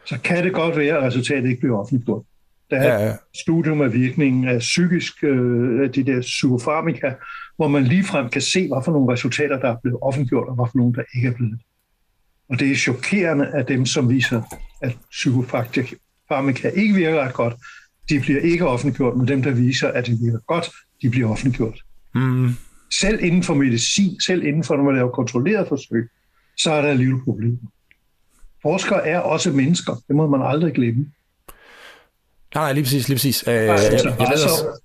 [0.05, 2.25] så kan det godt være, at resultatet ikke bliver offentliggjort.
[2.71, 3.11] Der er ja, ja.
[3.11, 7.13] et studium af virkningen af psykisk, øh, de der psykofarmika,
[7.57, 10.67] hvor man ligefrem kan se, hvad for nogle resultater, der er blevet offentliggjort, og hvad
[10.73, 11.61] for nogle, der ikke er blevet.
[12.49, 14.43] Og det er chokerende, at dem, som viser,
[14.83, 17.55] at psykofarmaka ikke virker ret godt,
[18.09, 20.71] de bliver ikke offentliggjort, men dem, der viser, at det virker godt,
[21.03, 21.83] de bliver offentliggjort.
[22.15, 22.55] Mm.
[23.01, 26.11] Selv inden for medicin, selv inden for, når man laver kontrolleret forsøg,
[26.59, 27.59] så er der alligevel problemer.
[28.63, 30.03] Forskere er også mennesker.
[30.09, 31.07] Det må man aldrig glemme.
[32.55, 33.45] Nej, nej, lige præcis, lige præcis.
[33.47, 34.81] Øh, jeg, jeg, jeg, ved også,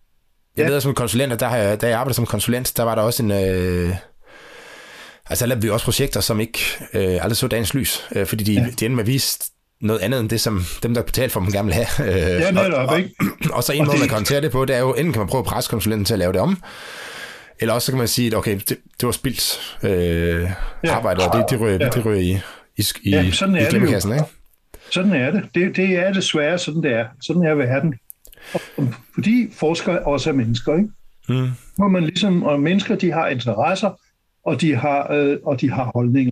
[0.58, 3.02] jeg ved også som konsulent, der, jeg, da jeg arbejdede som konsulent, der var der
[3.02, 3.32] også en...
[3.32, 3.96] Øh,
[5.30, 6.60] Altså der lavede vi også projekter, som ikke
[6.94, 8.60] øh, aldrig så dagens lys, øh, fordi de, ja.
[8.60, 9.40] de endte med at vise
[9.82, 11.88] noget andet end det, som dem, der betalte for dem, gerne vil have.
[12.12, 13.16] Øh, ja, netop, og, ikke?
[13.20, 14.00] Og, og så en og måde, det...
[14.00, 16.06] man kan håndtere det på, det er jo, enten kan man prøve at presse konsulenten
[16.06, 16.58] til at lave det om,
[17.60, 20.50] eller også så kan man sige, at okay, det, det var spildt øh,
[20.84, 20.96] ja.
[20.96, 21.90] arbejde, og det, det ryger, ja.
[21.90, 22.40] det ryger i,
[22.78, 24.26] i, i, ja, sådan er i glemmekassen, ikke?
[24.90, 25.44] Sådan er det.
[25.56, 25.76] det.
[25.76, 27.06] Det er desværre sådan, det er.
[27.22, 27.96] Sådan er verden.
[29.14, 30.90] Fordi forskere også er mennesker, ikke?
[31.30, 31.50] Mm.
[31.76, 34.00] Hvor man ligesom, og mennesker, de har interesser,
[34.44, 36.32] og de har, øh, og de har holdninger.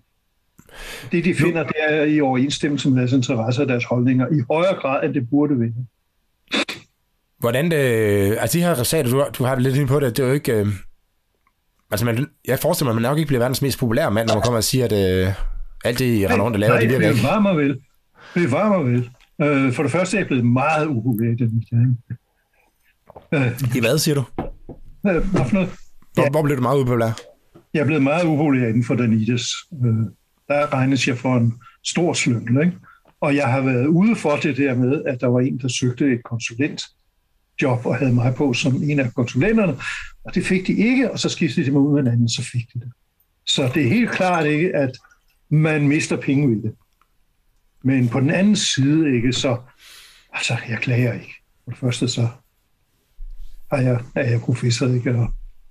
[1.11, 4.75] Det, de finder, det er i overensstemmelse med deres interesser og deres holdninger, i højere
[4.75, 5.85] grad, end det burde være.
[7.39, 7.77] Hvordan det...
[8.39, 10.53] Altså, de her resultater, du, du har lidt ind på det, det er jo ikke...
[10.53, 10.67] Øh,
[11.91, 14.35] altså, man, jeg forestiller mig, at man nok ikke bliver verdens mest populære mand, når
[14.35, 14.91] man kommer og siger, at
[15.27, 15.33] øh,
[15.85, 17.21] alt det, I render rundt og laver, nej, det virker ikke.
[17.21, 17.79] Nej, det var mig vel.
[18.35, 19.09] Det var mig vel.
[19.41, 21.65] Øh, for det første er jeg blevet meget upopulær i den
[23.33, 24.23] øh, I hvad, siger du?
[25.09, 25.69] Øh, hvad for noget?
[26.13, 26.29] Hvor, ja.
[26.29, 27.19] hvor blev du meget upopulær?
[27.73, 29.47] Jeg er blevet meget upopulær inden for Danides.
[29.85, 30.05] Øh,
[30.47, 31.53] der regnes jeg for en
[31.83, 32.77] stor slyngel, ikke?
[33.21, 36.13] Og jeg har været ude for det der med, at der var en, der søgte
[36.13, 39.77] et konsulentjob og havde mig på som en af konsulenterne,
[40.23, 42.43] og det fik de ikke, og så skiftede de mig ud med en anden, så
[42.43, 42.91] fik de det.
[43.45, 44.91] Så det er helt klart ikke, at
[45.49, 46.73] man mister penge ved det.
[47.83, 49.57] Men på den anden side ikke, så
[50.33, 51.35] altså, jeg klager ikke.
[51.63, 52.27] For det første så
[53.71, 55.27] er jeg, er jeg professor, ikke?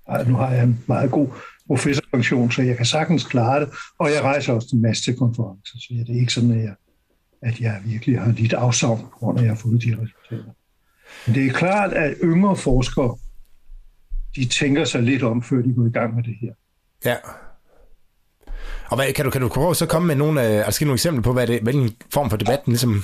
[0.06, 1.28] Og nu har jeg en meget god
[1.66, 5.78] professorfunktion, så jeg kan sagtens klare det, og jeg rejser også en masse til konferencer,
[5.78, 6.74] så det er ikke sådan, at jeg,
[7.42, 10.52] at jeg virkelig har lidt afsavn på grund af, at jeg har fået de resultater.
[11.26, 13.16] Men det er klart, at yngre forskere,
[14.36, 16.52] de tænker sig lidt om, før de går i gang med det her.
[17.04, 17.16] Ja.
[18.90, 21.32] Og hvad, kan du, kan du prøve så komme med nogle, altså nogle eksempler på,
[21.32, 23.02] hvad det, hvilken form for debatten ligesom...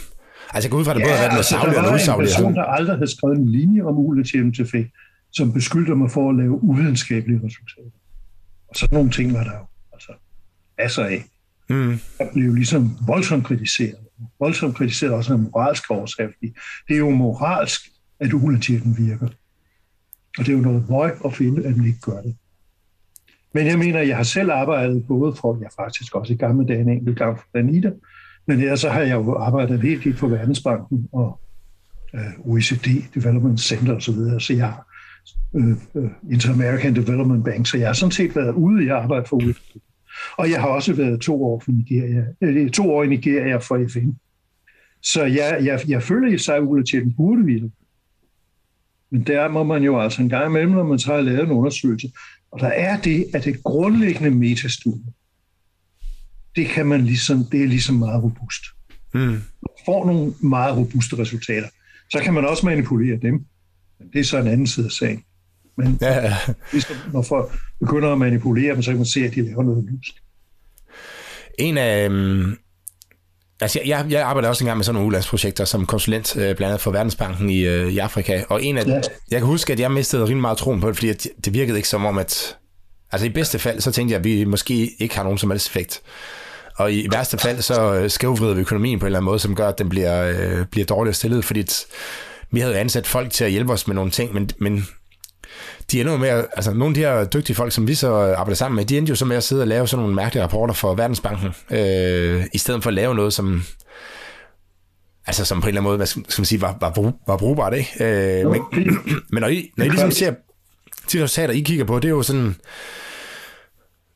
[0.55, 2.07] Altså jeg går ud fra, det ja, både har været altså, savlig og usaglig.
[2.07, 4.75] Der var en person, der aldrig havde skrevet en linje om ULTMTF,
[5.33, 8.00] som beskyldte mig for at lave uvidenskabelige resultater.
[8.71, 10.13] Og sådan nogle ting var der jo altså,
[10.79, 11.25] masser af.
[11.71, 12.01] Mm.
[12.19, 13.97] Der blev ligesom voldsomt kritiseret.
[14.41, 16.55] Voldsomt kritiseret også af moralsk årsag, fordi
[16.89, 17.81] det er jo moralsk,
[18.21, 19.29] at ulandsjælpen virker.
[20.39, 22.37] Og det er jo noget møg at finde, at den ikke gør det.
[23.55, 26.81] Men jeg mener, jeg har selv arbejdet både for, jeg faktisk også i gamle dage
[26.81, 27.93] en enkelt gang for Danita,
[28.47, 31.41] men ellers så har jeg jo arbejdet helt helt for Verdensbanken og
[32.15, 34.41] øh, OECD, Development Center osv., så, videre.
[34.41, 34.90] så jeg har
[35.55, 39.37] øh, øh, Inter-American Development Bank, så jeg har sådan set været ude i arbejde for
[39.37, 39.83] udvikling.
[40.37, 43.87] Og jeg har også været to år, for Nigeria, øh, to år i Nigeria for
[43.93, 44.11] FN.
[45.03, 46.63] Så jeg, jeg, jeg føler i sig, at
[46.93, 47.71] den burde vi
[49.11, 52.13] Men der må man jo altså en gang imellem, når man tager lavet en undersøgelse,
[52.53, 55.13] og der er det, at det grundlæggende metastudie,
[56.57, 58.63] det kan man ligesom, det er ligesom meget robust.
[59.15, 59.21] Mm.
[59.21, 59.41] Man
[59.85, 61.69] får nogle meget robuste resultater.
[62.11, 63.45] Så kan man også manipulere dem.
[64.01, 65.25] Men det er så en anden side af sagen.
[65.77, 66.37] Men ja, ja.
[66.73, 69.85] Ligesom, når folk begynder at manipulere dem, så kan man se, at de laver noget
[69.85, 70.17] lyst.
[71.59, 72.09] En af...
[72.09, 72.57] Um,
[73.61, 76.81] altså jeg, jeg arbejder også engang med sådan nogle ulandsprojekter som konsulent, øh, blandt andet
[76.81, 78.45] for Verdensbanken i, øh, i Afrika.
[78.49, 79.01] Og en af, ja.
[79.31, 81.13] jeg kan huske, at jeg mistede rimelig meget troen på det, fordi
[81.45, 82.57] det virkede ikke som om, at...
[83.13, 85.67] Altså i bedste fald, så tænkte jeg, at vi måske ikke har nogen som helst
[85.67, 86.03] effekt.
[86.77, 89.55] Og i værste fald, så øh, skævvrider vi økonomien på en eller anden måde, som
[89.55, 91.67] gør, at den bliver, øh, bliver dårligere stillet, fordi
[92.51, 94.87] vi havde ansat folk til at hjælpe os med nogle ting, men, men
[95.91, 98.55] de ender med at, altså nogle af de her dygtige folk, som vi så arbejder
[98.55, 100.75] sammen med, de endte jo så med at sidde og lave sådan nogle mærkelige rapporter
[100.75, 103.63] for Verdensbanken, øh, i stedet for at lave noget, som
[105.27, 107.75] altså som på en eller anden måde, hvad skal man sige, var, var, var brugbart,
[107.75, 108.05] ikke?
[108.05, 108.63] Øh, men,
[109.33, 110.35] men når I, når I ligesom ser
[111.13, 112.57] de resultater, I kigger på, det er jo sådan,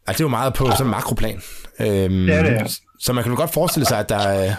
[0.06, 1.42] altså det er jo meget på sådan en makroplan.
[1.80, 2.78] Øhm, ja, det er.
[2.98, 4.18] Så man kan jo godt forestille sig, at der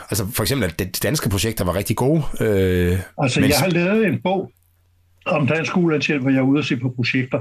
[0.10, 2.24] altså for eksempel, at de danske projekter var rigtig gode.
[2.42, 3.50] Øh, altså, men...
[3.50, 4.52] jeg har lavet en bog
[5.26, 7.38] om dansk ulandshjælp, hvor jeg er ude at se på projekter.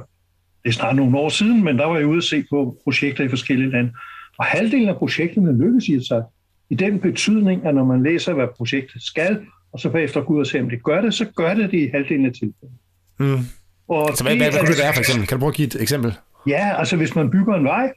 [0.62, 3.24] Det er snart nogle år siden, men der var jeg ude at se på projekter
[3.24, 3.92] i forskellige lande.
[4.38, 6.22] Og halvdelen af projekterne lykkes i sig
[6.70, 9.40] i den betydning, at når man læser, hvad projektet skal,
[9.72, 11.78] og så bagefter gå ud og se, om det gør det, så gør det det
[11.78, 12.78] i halvdelen af tilfældet.
[13.18, 13.46] Mm.
[13.88, 15.26] Og så hvad, hvad, hvad kunne det være for eksempel?
[15.26, 16.14] Kan du prøve at give et eksempel?
[16.46, 17.92] Ja, altså hvis man bygger en vej,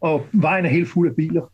[0.00, 1.52] og vejen er helt fuld af biler,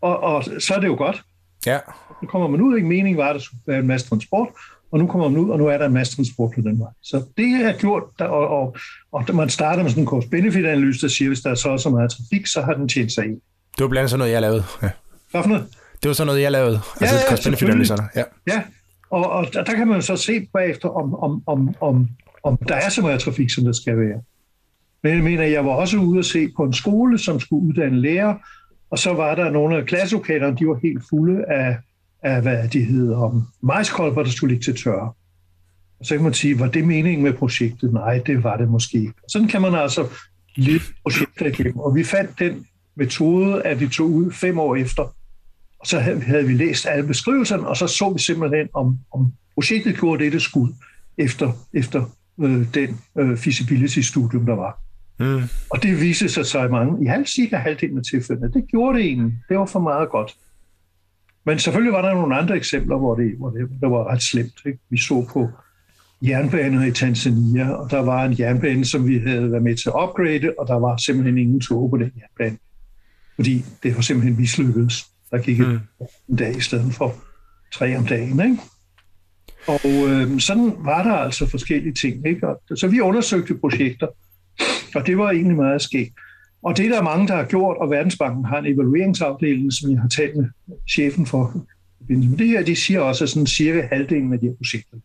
[0.00, 1.22] og, og så er det jo godt.
[1.66, 1.78] Ja.
[2.22, 4.48] Nu kommer man ud, ikke meningen var, at der skulle være en masse transport,
[4.92, 6.88] og nu kommer man ud, og nu er der en masse transport på den vej.
[7.02, 8.76] Så det er gjort, der, og, og,
[9.12, 12.10] og man starter med sådan en cost-benefit-analyse, der siger, hvis der er så så meget
[12.10, 13.40] trafik, så har den tjent sig ind.
[13.76, 14.64] Det var blandt andet sådan noget, jeg lavede.
[14.82, 14.90] Ja.
[15.30, 15.66] Hvad for noget?
[16.02, 16.80] Det var sådan noget, jeg lavede.
[17.00, 18.08] Ja, altså ja, cost-benefit-analyserne.
[18.16, 18.24] Ja.
[18.46, 18.62] ja.
[19.10, 22.08] Og, og der, der kan man så se bagefter, om, om, om, om,
[22.42, 24.20] om der er så meget trafik, som der skal være.
[25.02, 28.00] Men jeg mener, jeg var også ude at se på en skole, som skulle uddanne
[28.00, 28.34] lærer,
[28.90, 31.78] og så var der nogle af klasselokalerne, de var helt fulde af,
[32.22, 35.12] af hvad de hedder, om majskolber, der skulle ligge til tørre.
[36.00, 37.92] Og så kan man sige, var det meningen med projektet?
[37.92, 39.12] Nej, det var det måske ikke.
[39.28, 40.08] Sådan kan man altså
[40.56, 41.78] lidt projekter igennem.
[41.78, 45.02] Og vi fandt den metode, at vi tog ud fem år efter,
[45.80, 50.00] og så havde vi læst alle beskrivelserne, og så så vi simpelthen, om, om projektet
[50.00, 50.74] gjorde det, det skulle,
[51.18, 52.04] efter, efter
[52.40, 54.78] øh, den øh, feasibility-studium, der var.
[55.20, 55.42] Mm.
[55.70, 58.52] Og det viste sig så i mange, i halv, cirka halvdelen af tilfældene.
[58.52, 59.34] Det gjorde det egentlig.
[59.48, 60.36] Det var for meget godt.
[61.46, 64.60] Men selvfølgelig var der nogle andre eksempler, hvor det, hvor det, det var ret slemt.
[64.66, 64.78] Ikke?
[64.90, 65.48] Vi så på
[66.22, 69.94] jernbaner i Tanzania, og der var en jernbane, som vi havde været med til at
[70.02, 72.58] upgrade, og der var simpelthen ingen tog på den jernbane.
[73.34, 75.06] Fordi det var simpelthen mislykkedes.
[75.30, 75.78] Der gik mm.
[76.28, 77.14] en dag i stedet for
[77.72, 78.40] tre om dagen.
[78.40, 78.58] Ikke?
[79.66, 82.26] Og øh, sådan var der altså forskellige ting.
[82.26, 82.48] Ikke?
[82.48, 84.06] Og, så vi undersøgte projekter,
[84.96, 86.14] og det var egentlig meget skægt.
[86.62, 90.00] Og det er der mange, der har gjort, og Verdensbanken har en evalueringsafdeling, som jeg
[90.00, 90.46] har talt med
[90.90, 91.66] chefen for.
[92.08, 94.96] Men det her, de siger også, at sådan cirka halvdelen af de her projekter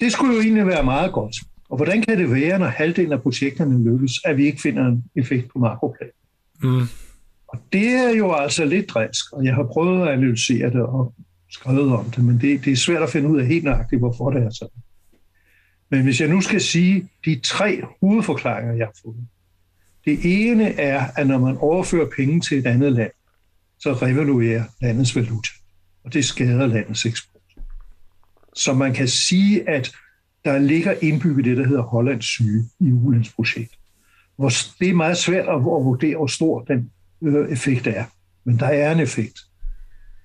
[0.00, 1.36] Det skulle jo egentlig være meget godt.
[1.68, 5.04] Og hvordan kan det være, når halvdelen af projekterne lykkes, at vi ikke finder en
[5.16, 6.08] effekt på makroplan?
[6.62, 6.82] Mm.
[7.48, 11.14] Og det er jo altså lidt dræsk, og jeg har prøvet at analysere det og
[11.50, 14.30] skrevet om det, men det, det er svært at finde ud af helt nøjagtigt, hvorfor
[14.30, 14.82] det er sådan.
[15.90, 19.26] Men hvis jeg nu skal sige de tre hovedforklaringer, jeg har fundet.
[20.04, 23.10] Det ene er, at når man overfører penge til et andet land,
[23.78, 25.50] så revaluerer landets valuta,
[26.04, 27.42] og det skader landets eksport.
[28.54, 29.92] Så man kan sige, at
[30.44, 33.78] der ligger indbygget det, der hedder Hollands syge i ulandsprojekt.
[34.36, 36.90] Hvor det er meget svært at vurdere, hvor stor den
[37.22, 38.04] øh, effekt er.
[38.44, 39.38] Men der er en effekt.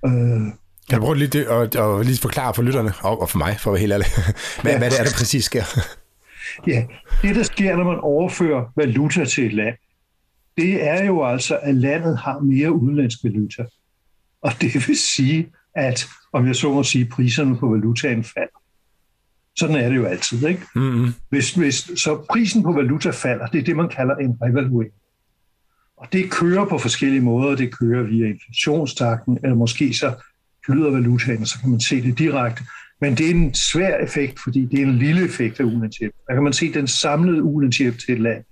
[0.05, 0.47] Øh,
[0.89, 3.73] kan du prøve lige at, at lige forklare for lytterne, og for mig, for at
[3.73, 4.07] være helt ærlig,
[4.61, 4.77] hvad, ja.
[4.77, 5.63] hvad det er, der præcis sker?
[6.67, 6.85] Ja,
[7.21, 9.75] det der sker, når man overfører valuta til et land,
[10.57, 13.65] det er jo altså, at landet har mere udenlandsk valuta.
[14.41, 18.59] Og det vil sige, at, om jeg så må sige, priserne på valutaen falder.
[19.57, 20.61] Sådan er det jo altid, ikke?
[20.75, 21.13] Mm-hmm.
[21.29, 24.93] Hvis, hvis, så prisen på valuta falder, det er det, man kalder en revaluering.
[25.97, 27.55] Og det kører på forskellige måder.
[27.55, 30.15] Det kører via inflationstakten, eller måske så
[30.69, 32.63] flyder valutaen, så kan man se det direkte.
[33.01, 36.15] Men det er en svær effekt, fordi det er en lille effekt af ulandshjælp.
[36.27, 38.43] Der kan man se den samlede ulandshjælp til et land.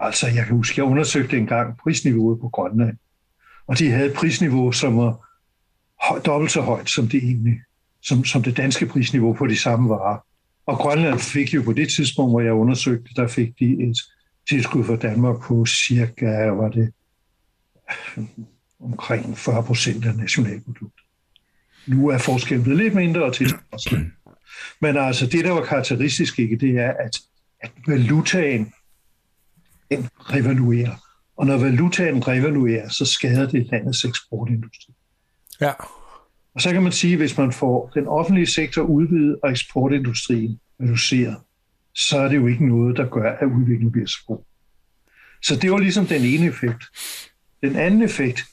[0.00, 2.96] Altså, jeg kan huske, jeg undersøgte engang prisniveauet på Grønland.
[3.66, 5.28] Og de havde et prisniveau, som var
[6.26, 7.60] dobbelt så højt som det egentlig,
[8.02, 10.18] som, som det danske prisniveau på de samme varer.
[10.66, 13.96] Og Grønland fik jo på det tidspunkt, hvor jeg undersøgte, der fik de et
[14.48, 16.92] tilskud fra Danmark på cirka, var det
[18.86, 21.04] omkring 40 procent af nationalproduktet.
[21.86, 23.54] Nu er forskellen blevet lidt mindre og til
[24.80, 27.18] Men altså, det, der var karakteristisk ikke, det er, at,
[27.60, 28.72] at valutaen
[29.90, 30.96] den revaluerer.
[31.36, 34.94] Og når valutaen revaluerer, så skader det landets eksportindustri.
[35.60, 35.72] Ja.
[36.54, 40.60] Og så kan man sige, at hvis man får den offentlige sektor udvidet og eksportindustrien
[40.80, 41.36] reduceret,
[41.94, 44.44] så er det jo ikke noget, der gør, at udviklingen bliver så god.
[45.42, 46.84] Så det var ligesom den ene effekt.
[47.62, 48.44] Den anden effekt,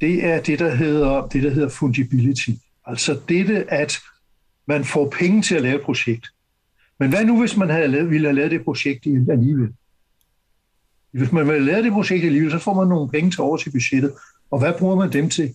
[0.00, 2.50] det er det, der hedder, det, der hedder fungibility.
[2.86, 3.98] Altså dette, at
[4.66, 6.26] man får penge til at lave et projekt.
[6.98, 9.72] Men hvad nu, hvis man havde lavet, ville have lavet det projekt alligevel?
[11.10, 13.70] Hvis man vil lave det projekt alligevel, så får man nogle penge til over til
[13.70, 14.12] budgettet.
[14.50, 15.54] Og hvad bruger man dem til?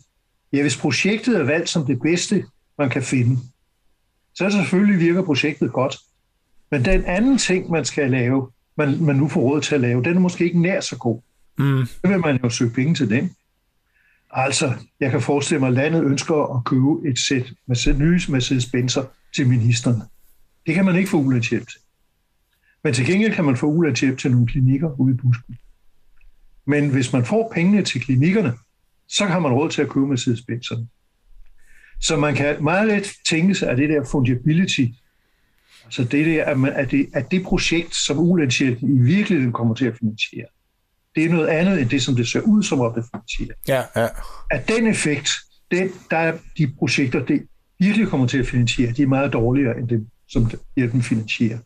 [0.53, 2.45] Ja, hvis projektet er valgt som det bedste,
[2.77, 3.39] man kan finde,
[4.35, 5.97] så er selvfølgelig virker projektet godt.
[6.71, 10.03] Men den anden ting, man skal lave, man, man nu får råd til at lave,
[10.03, 11.21] den er måske ikke nær så god.
[11.57, 11.85] Mm.
[11.85, 13.35] Så vil man jo søge penge til den.
[14.33, 19.05] Altså, jeg kan forestille mig, at landet ønsker at købe et sæt med nye Mercedes-Benzer
[19.35, 20.01] til ministerne.
[20.65, 21.79] Det kan man ikke få ulandshjælp til.
[22.83, 25.57] Men til gengæld kan man få ulandshjælp til nogle klinikker ude i busken.
[26.65, 28.53] Men hvis man får pengene til klinikkerne,
[29.07, 30.87] så har man råd til at købe Mercedes-Benzerne.
[32.01, 34.85] Så man kan meget let tænke sig, at det der fungibility,
[35.85, 39.73] altså det der, at, man, at, det, at det projekt, som ulandshjælpen i virkeligheden kommer
[39.75, 40.47] til at finansiere,
[41.15, 43.55] det er noget andet end det, som det ser ud som om det finansierer.
[43.67, 44.07] Ja, ja.
[44.51, 45.29] At den effekt,
[45.71, 47.41] den, der er de projekter, det
[47.79, 51.57] virkelig kommer til at finansiere, de er meget dårligere end det, som hjælpen finansierer.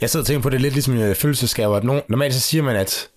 [0.00, 1.76] Jeg sidder og tænker på, det lidt ligesom øh, følelsesgaver.
[1.76, 3.08] At normalt så siger man, at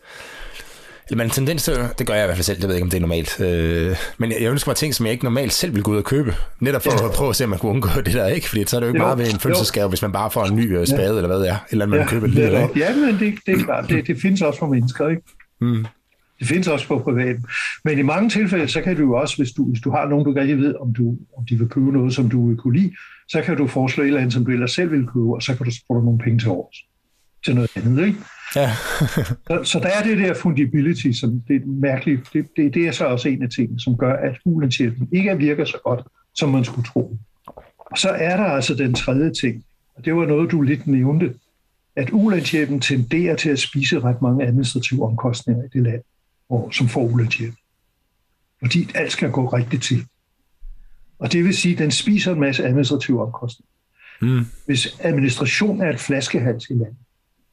[1.07, 2.85] eller man tendens til, det gør jeg i hvert fald selv, det ved jeg ikke,
[2.85, 3.39] om det er normalt.
[3.41, 6.03] Øh, men jeg ønsker mig ting, som jeg ikke normalt selv vil gå ud og
[6.03, 6.35] købe.
[6.59, 7.05] Netop for ja.
[7.05, 8.49] at prøve at se, om man kunne undgå det der, ikke?
[8.49, 10.45] Fordi så er det jo ikke jo, meget ved en følelsesgave, hvis man bare får
[10.45, 11.15] en ny øh, spade, ja.
[11.15, 11.57] eller hvad det er.
[11.71, 12.79] Eller man ja, køber det ikke?
[12.79, 13.89] Ja, men det, det er klart.
[13.89, 15.21] Det, det findes også for mennesker, ikke?
[15.61, 15.85] Mm.
[16.39, 17.35] Det findes også på privat.
[17.85, 20.25] Men i mange tilfælde, så kan du jo også, hvis du, hvis du har nogen,
[20.25, 22.91] du rigtig ved, om, du, om de vil købe noget, som du vil kunne lide,
[23.27, 25.55] så kan du foreslå et eller andet, som du ellers selv vil købe, og så
[25.55, 26.77] kan du få nogle penge til års
[27.45, 28.05] til noget andet.
[28.05, 28.19] Ikke?
[28.55, 28.71] Ja.
[29.47, 32.29] så, så der er det der fungibility, som det er mærkeligt.
[32.33, 35.65] Det, det, det er så også en af tingene, som gør, at ulandshjælpen ikke virker
[35.65, 37.17] så godt, som man skulle tro.
[37.77, 39.63] Og så er der altså den tredje ting,
[39.95, 41.33] og det var noget, du lidt nævnte,
[41.95, 46.01] at ulandshjælpen tenderer til at spise ret mange administrative omkostninger i det land,
[46.47, 47.55] hvor, som får ulandshjælp.
[48.59, 50.05] Fordi alt skal gå rigtigt til.
[51.19, 53.71] Og det vil sige, at den spiser en masse administrative omkostninger.
[54.21, 54.45] Mm.
[54.65, 56.97] Hvis administration er et flaskehals i landet,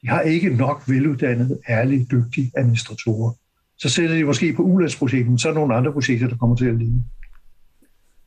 [0.03, 3.33] de har ikke nok veluddannede, ærlige, dygtige administratorer.
[3.79, 6.67] Så sætter de måske på ulandsprojekten, så er der nogle andre projekter, der kommer til
[6.67, 7.05] at ligne.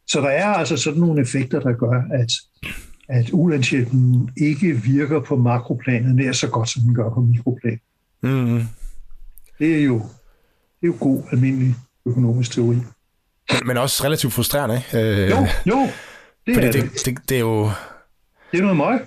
[0.08, 2.32] Så der er altså sådan nogle effekter, der gør, at,
[3.10, 7.80] at ulandshjælpen ikke virker på makroplanet nær så godt, som den gør på mikroplan.
[8.24, 8.62] Mm.
[9.60, 9.96] Det, er jo,
[10.82, 12.78] det er jo god, almindelig økonomisk teori.
[13.66, 15.24] Men også relativt frustrerende, ikke?
[15.24, 15.90] Øh, jo, jo.
[16.46, 17.64] Det fordi er det, det, det, er jo...
[18.52, 19.00] Det er noget møg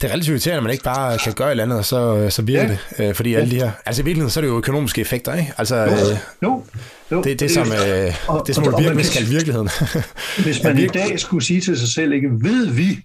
[0.00, 2.30] det er relativt irriterende, at man ikke bare kan gøre et eller andet, og så,
[2.30, 2.78] så virker ja.
[2.98, 3.08] det.
[3.08, 3.38] Øh, fordi ja.
[3.38, 3.70] alle de her...
[3.86, 5.52] Altså i virkeligheden, så er det jo økonomiske effekter, ikke?
[5.58, 6.64] Altså, jo, øh, jo,
[7.12, 7.22] jo.
[7.22, 9.68] Det, det, som, øh, og, det, som og, virkelig skal virkeligheden.
[10.44, 13.04] hvis man i dag skulle sige til sig selv, ikke ved vi,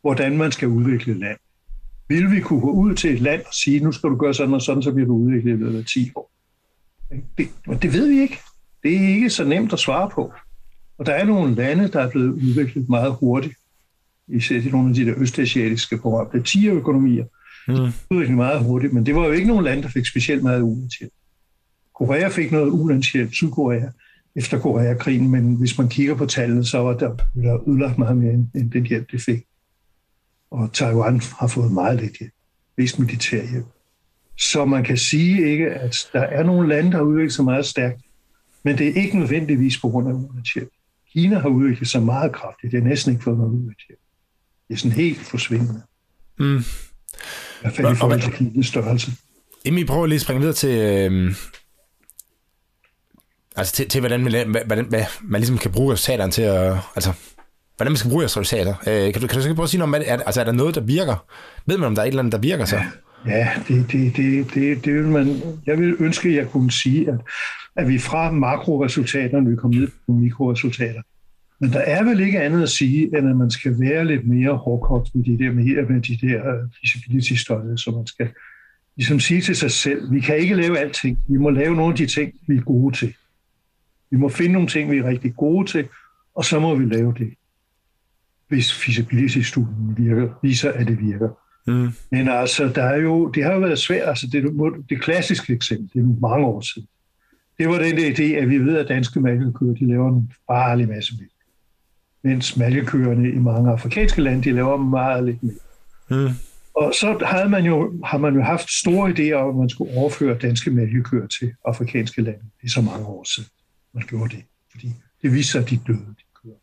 [0.00, 1.38] hvordan man skal udvikle et land?
[2.08, 4.54] Vil vi kunne gå ud til et land og sige, nu skal du gøre sådan
[4.54, 6.30] og sådan, så bliver du udviklet i løbet af 10 år?
[7.38, 7.48] Det,
[7.82, 8.38] det ved vi ikke.
[8.82, 10.32] Det er ikke så nemt at svare på.
[10.98, 13.54] Og der er nogle lande, der er blevet udviklet meget hurtigt
[14.32, 17.24] især i nogle af de der østasiatiske berømte tigerøkonomier.
[17.68, 17.74] Mm.
[17.74, 20.62] Det udviklede meget hurtigt, men det var jo ikke nogen land, der fik specielt meget
[20.62, 21.12] ulandshjælp.
[21.94, 23.88] Korea fik noget ulandshjælp, Sydkorea,
[24.36, 28.32] efter Koreakrigen, men hvis man kigger på tallene, så var der, der udlagt meget mere
[28.32, 29.44] end den hjælp, det fik.
[30.50, 32.32] Og Taiwan har fået meget lidt hjælp,
[32.78, 33.66] mest militær hjælp.
[34.38, 37.66] Så man kan sige ikke, at der er nogle lande, der har udviklet sig meget
[37.66, 38.00] stærkt,
[38.64, 40.70] men det er ikke nødvendigvis på grund af ulandshjælp.
[41.12, 42.72] Kina har udviklet sig meget kraftigt.
[42.72, 44.00] Det er næsten ikke fået noget ulandshjælp.
[44.68, 45.82] Det er sådan helt forsvindende.
[46.38, 46.58] Mm.
[46.58, 46.62] I
[47.60, 49.12] hvert fald i forhold til Kinas størrelse.
[49.64, 51.34] Emil, prøver lige at springe videre til, øh,
[53.56, 57.12] altså til, til hvordan, man, hvordan hvad, man ligesom kan bruge resultaterne til at, altså,
[57.76, 58.74] hvordan man skal bruge resultater.
[58.86, 60.52] Øh, kan, du, kan du så prøve at sige noget om, er, altså, er der
[60.52, 61.26] noget, der virker?
[61.66, 62.80] Ved man, om der er et eller andet, der virker så?
[63.26, 67.08] Ja, det, det, det, det, det vil man, jeg vil ønske, at jeg kunne sige,
[67.08, 67.18] at,
[67.76, 71.02] at vi fra makroresultaterne vil komme ned på mikroresultater.
[71.62, 74.56] Men der er vel ikke andet at sige, end at man skal være lidt mere
[74.56, 78.28] hårdkogt med de der, med, med de der feasibility studies, så man skal
[78.96, 81.18] ligesom sige til sig selv, vi kan ikke lave alting.
[81.28, 83.14] Vi må lave nogle af de ting, vi er gode til.
[84.10, 85.88] Vi må finde nogle ting, vi er rigtig gode til,
[86.34, 87.34] og så må vi lave det.
[88.48, 91.28] hvis feasibility-studien virker, viser, at det virker.
[91.66, 91.88] Mm.
[92.10, 94.08] Men altså, der er jo, det har jo været svært.
[94.08, 94.42] Altså, det,
[94.90, 96.88] det klassiske eksempel, det er mange år siden.
[97.58, 100.88] Det var den der idé, at vi ved, at danske malkekøer, de laver en farlig
[100.88, 101.32] masse mælk.
[102.24, 105.58] Mens malkekøerne i mange afrikanske lande, de laver meget lidt mælk.
[106.10, 106.28] Mm.
[106.76, 109.96] Og så havde man jo, har man jo haft store idéer om, at man skulle
[109.96, 112.40] overføre danske mælkekøer til afrikanske lande.
[112.60, 113.48] Det er så mange år siden,
[113.94, 114.44] man gjorde det.
[114.70, 116.54] Fordi det viste sig, at de døde, de køer.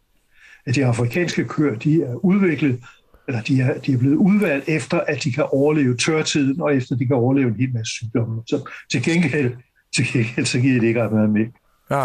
[0.66, 2.80] At de afrikanske køer, de er udviklet,
[3.28, 6.96] eller de er, de er blevet udvalgt efter, at de kan overleve tørtiden, og efter
[6.96, 8.42] de kan overleve en hel masse sygdomme.
[8.48, 9.54] Så til gengæld,
[9.96, 11.56] til gengæld så giver det ikke ret meget mælk.
[11.90, 11.96] Ja,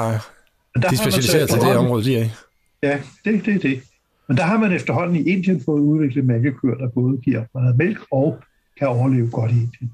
[0.76, 2.30] de er specialiseret til det område, de er i.
[2.84, 3.82] Ja, det, det er det.
[4.28, 7.98] Men der har man efterhånden i Indien fået udviklet mælkekøer, der både giver meget mælk
[8.10, 8.38] og
[8.78, 9.92] kan overleve godt i Indien.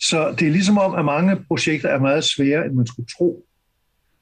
[0.00, 3.44] Så det er ligesom om, at mange projekter er meget sværere, end man skulle tro.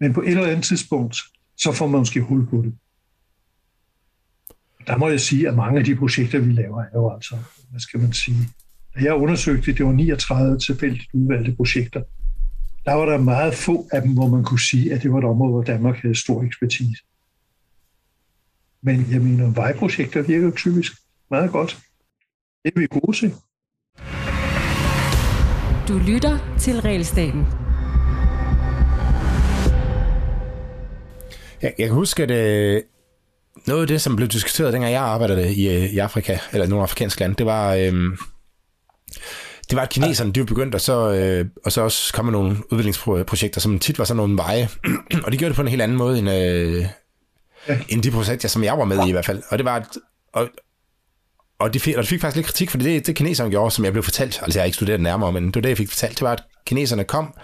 [0.00, 1.16] Men på et eller andet tidspunkt,
[1.56, 2.74] så får man måske hul på det.
[4.86, 7.36] Der må jeg sige, at mange af de projekter, vi laver, er jo altså,
[7.70, 8.48] hvad skal man sige,
[8.94, 12.02] da jeg undersøgte, det var 39 tilfældigt udvalgte projekter.
[12.84, 15.24] Der var der meget få af dem, hvor man kunne sige, at det var et
[15.24, 17.02] område, hvor Danmark havde stor ekspertise.
[18.86, 20.92] Men jeg mener, vejprojekter virker typisk
[21.30, 21.78] meget godt.
[22.64, 23.34] Det er vi gode til.
[25.88, 27.46] Du lytter til Realstaten.
[31.62, 32.82] Jeg, jeg kan huske, at øh,
[33.66, 36.82] noget af det, som blev diskuteret, dengang jeg arbejdede i, øh, i Afrika, eller nogle
[36.82, 37.74] afrikanske lande, det var...
[37.74, 37.92] Øh,
[39.70, 42.56] det var, at kineserne de var begyndt, og så, øh, og så også komme nogle
[42.70, 44.68] udviklingsprojekter, som tit var sådan nogle veje.
[45.24, 46.86] og de gjorde det på en helt anden måde, end, øh,
[47.68, 47.78] ja.
[47.88, 49.42] end de projekter, som jeg var med i i hvert fald.
[49.48, 49.86] Og det var,
[50.32, 50.48] og,
[51.58, 53.84] og det, fik, og det fik faktisk lidt kritik, for det, det kineserne gjorde, som
[53.84, 55.88] jeg blev fortalt, altså jeg har ikke studeret nærmere, men det var det, jeg fik
[55.88, 57.34] fortalt, det var, at kineserne kom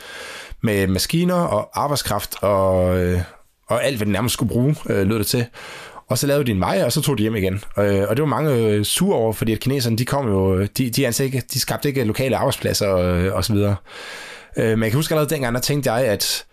[0.62, 3.20] med maskiner og arbejdskraft og, øh,
[3.68, 5.46] og alt, hvad de nærmest skulle bruge, øh, lød det til.
[6.08, 7.54] Og så lavede de en vej, og så tog de hjem igen.
[7.78, 10.90] Øh, og det var mange øh, sure over, fordi at kineserne, de kom jo, de,
[10.90, 13.76] de, altså ikke, de skabte ikke lokale arbejdspladser og, øh, og så videre.
[14.56, 16.44] Øh, men jeg kan huske allerede dengang, der tænkte jeg, at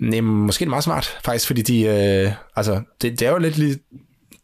[0.00, 3.38] nej, måske er det meget smart, faktisk, fordi de, øh, altså, det, det er jo
[3.38, 3.78] lidt, lidt,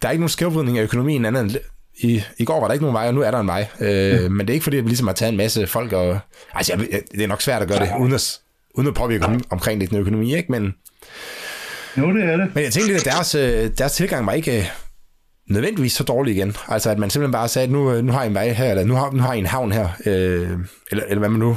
[0.02, 1.56] der er ikke nogen skævvridning af økonomien andet end
[1.98, 3.66] i, I går var der ikke nogen vej, og nu er der en vej.
[3.80, 4.32] Øh, mm.
[4.32, 6.18] Men det er ikke fordi, at vi ligesom har taget en masse folk, og
[6.54, 8.38] altså, jeg, det er nok svært at gøre det, uden at,
[8.74, 10.52] uden at påvirke omkring lidt økonomi, ikke?
[10.52, 10.74] Men,
[11.98, 12.50] jo, det er det.
[12.54, 14.64] Men jeg tænkte lidt, at deres, øh, deres tilgang var ikke øh,
[15.50, 16.56] nødvendigvis så dårlig igen.
[16.68, 18.70] Altså, at man simpelthen bare sagde, at nu, øh, nu har I en vej her,
[18.70, 20.50] eller nu har, nu har I en havn her, øh,
[20.90, 21.56] eller, eller hvad man nu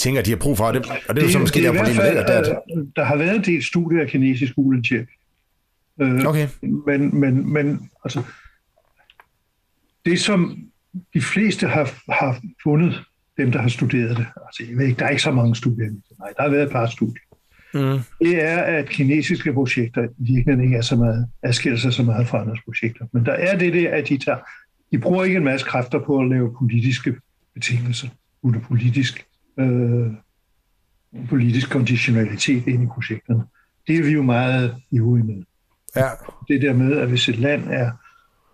[0.00, 0.72] tænker, de har brug for.
[0.72, 2.26] Det, og det er jo så måske der problemet ligger.
[2.26, 2.60] Der,
[2.96, 5.08] der har været en del studier af kinesisk uletjek.
[6.00, 6.48] Øh, okay.
[6.86, 8.22] Men, men, men altså,
[10.04, 10.58] det som
[11.14, 13.02] de fleste har, har fundet,
[13.36, 15.90] dem der har studeret det, altså jeg ved ikke, der er ikke så mange studier,
[16.18, 17.22] nej, der har været et par studier,
[17.74, 18.00] mm.
[18.20, 22.40] det er, at kinesiske projekter virkelig ikke er så meget, adskiller sig så meget fra
[22.40, 23.06] andres projekter.
[23.12, 24.38] Men der er det der, at de, tager,
[24.92, 27.14] de bruger ikke en masse kræfter på at lave politiske
[27.54, 28.08] betingelser,
[28.42, 29.26] uden politisk,
[29.60, 30.12] øh,
[31.28, 33.44] politisk konditionalitet ind i projekterne.
[33.86, 35.42] Det er vi jo meget ivrige med.
[35.96, 36.08] Ja.
[36.48, 37.90] Det der med, at hvis et land er,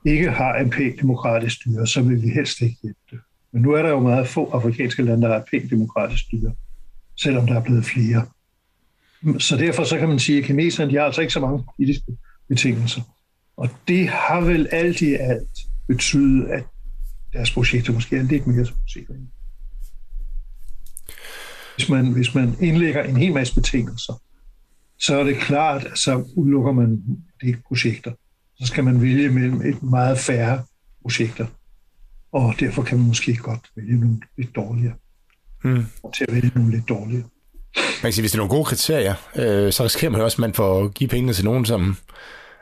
[0.04, 3.18] ikke har en pænt demokratisk styre, så vil vi helst ikke hjælpe det.
[3.52, 6.54] Men nu er der jo meget få afrikanske lande, der har pænt demokratisk styre,
[7.16, 8.26] selvom der er blevet flere.
[9.38, 12.12] Så derfor så kan man sige, at kineserne de har altså ikke så mange politiske
[12.48, 13.00] betingelser.
[13.56, 16.64] Og det har vel alt i alt betydet, at
[17.32, 19.14] deres projekter måske er lidt mere sikre.
[21.76, 24.22] Hvis man, hvis man indlægger en hel masse betingelser,
[24.98, 27.02] så er det klart, at så udelukker man
[27.42, 28.12] de projekter.
[28.58, 30.62] Så skal man vælge mellem et meget færre
[31.02, 31.46] projekter.
[32.32, 34.94] Og derfor kan man måske godt vælge nogle lidt dårligere.
[35.64, 35.86] Mm.
[36.16, 37.24] Til at vælge nogle lidt dårligere.
[37.76, 40.34] Man kan sige, hvis det er nogle gode kriterier, øh, så risikerer man jo også,
[40.34, 41.96] at man får give pengene til nogen, som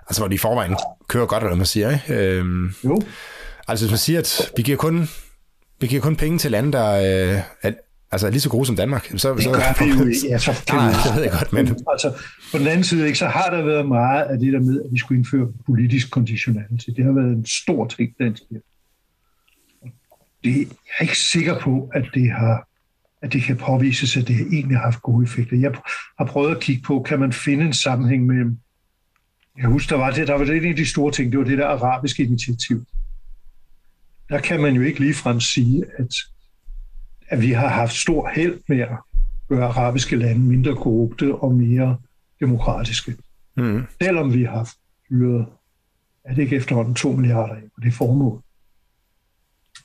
[0.08, 0.76] altså hvor de i forvejen
[1.08, 1.90] kører godt, eller man siger.
[1.90, 2.14] Ikke?
[2.14, 2.44] Øh,
[2.84, 3.00] jo.
[3.68, 5.08] Altså hvis man siger, at vi giver kun,
[5.80, 6.90] vi giver kun penge til lande, der
[7.64, 7.72] øh,
[8.14, 9.34] altså, lige så gode som Danmark, så...
[9.34, 10.28] Det så, gør vi jo ikke.
[10.28, 11.66] Ja, så Nej, det ved jeg godt, men...
[11.92, 12.12] Altså,
[12.52, 14.92] på den anden side, ikke, så har der været meget af det der med, at
[14.92, 16.96] vi skulle indføre politisk konditionalitet.
[16.96, 18.42] Det har været en stor ting, dansk
[20.44, 20.66] det, jeg
[20.98, 22.68] er ikke sikker på, at det har
[23.22, 25.56] at det kan påvises, at det egentlig har haft gode effekter.
[25.56, 25.72] Jeg
[26.18, 28.58] har prøvet at kigge på, kan man finde en sammenhæng mellem,
[29.58, 31.44] jeg husker, der var, det, der var det en af de store ting, det var
[31.44, 32.84] det der arabiske initiativ.
[34.28, 36.14] Der kan man jo ikke ligefrem sige, at,
[37.28, 38.88] at vi har haft stor held med at
[39.48, 41.98] gøre arabiske lande mindre korrupte og mere
[42.40, 43.16] demokratiske.
[43.56, 43.82] Mm.
[44.02, 44.72] Selvom vi har
[45.08, 45.46] fyret,
[46.24, 48.42] er det ikke efterhånden 2 milliarder på det formål.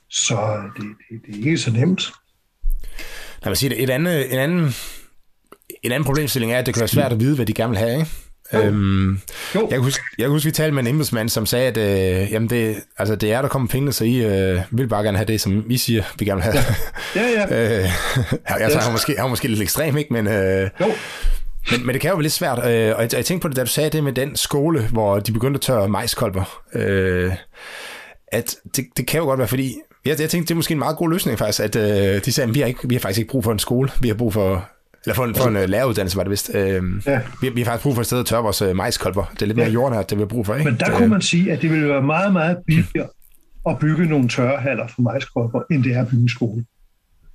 [0.08, 2.12] Så det, det, det er ikke så nemt.
[3.42, 3.82] Lad mig sige det.
[3.82, 4.70] Et andet, en, anden,
[5.82, 7.78] en anden problemstilling er, at det kan være svært at vide, hvad de gerne vil
[7.78, 7.98] have.
[7.98, 8.10] Ikke?
[8.54, 8.62] Jo.
[8.62, 9.20] Øhm,
[9.54, 9.60] jo.
[9.60, 12.32] Jeg, kan huske, jeg kan huske, vi talte med en embedsmand, som sagde, at øh,
[12.32, 15.26] jamen det, altså det er, der kommer penge, så I øh, vil bare gerne have
[15.26, 16.64] det, som I siger, vi gerne vil have.
[17.16, 17.56] Ja, ja.
[17.56, 17.78] ja.
[17.78, 17.84] øh,
[18.48, 20.12] jeg, jeg, måske, jeg er måske lidt ekstrem, ikke?
[20.12, 20.86] Men, øh, jo.
[21.70, 22.64] Men, men det kan jo være lidt svært, øh,
[22.96, 25.32] og jeg, jeg tænkte på det, da du sagde det med den skole, hvor de
[25.32, 27.32] begyndte at tørre majskolber, øh,
[28.32, 29.74] at det, det kan jo godt være, fordi
[30.04, 32.48] jeg, jeg tænkte, det er måske en meget god løsning faktisk, at øh, de sagde,
[32.48, 34.32] at vi har, ikke, vi har faktisk ikke brug for en skole, vi har brug
[34.32, 34.68] for
[35.04, 36.50] eller for en, for en uh, læreruddannelse, var det vist.
[36.54, 37.20] Øh, ja.
[37.40, 39.24] vi, vi har faktisk brug for et sted at tørre vores uh, majskolber.
[39.34, 39.94] Det er lidt mere ja.
[39.94, 40.54] her, det vi har brug for.
[40.54, 40.70] Ikke?
[40.70, 43.08] Men der kunne man sige, at det ville være meget, meget billigere
[43.68, 46.64] at bygge nogle tørrehaller for majskolber, end det er at bygge en skole.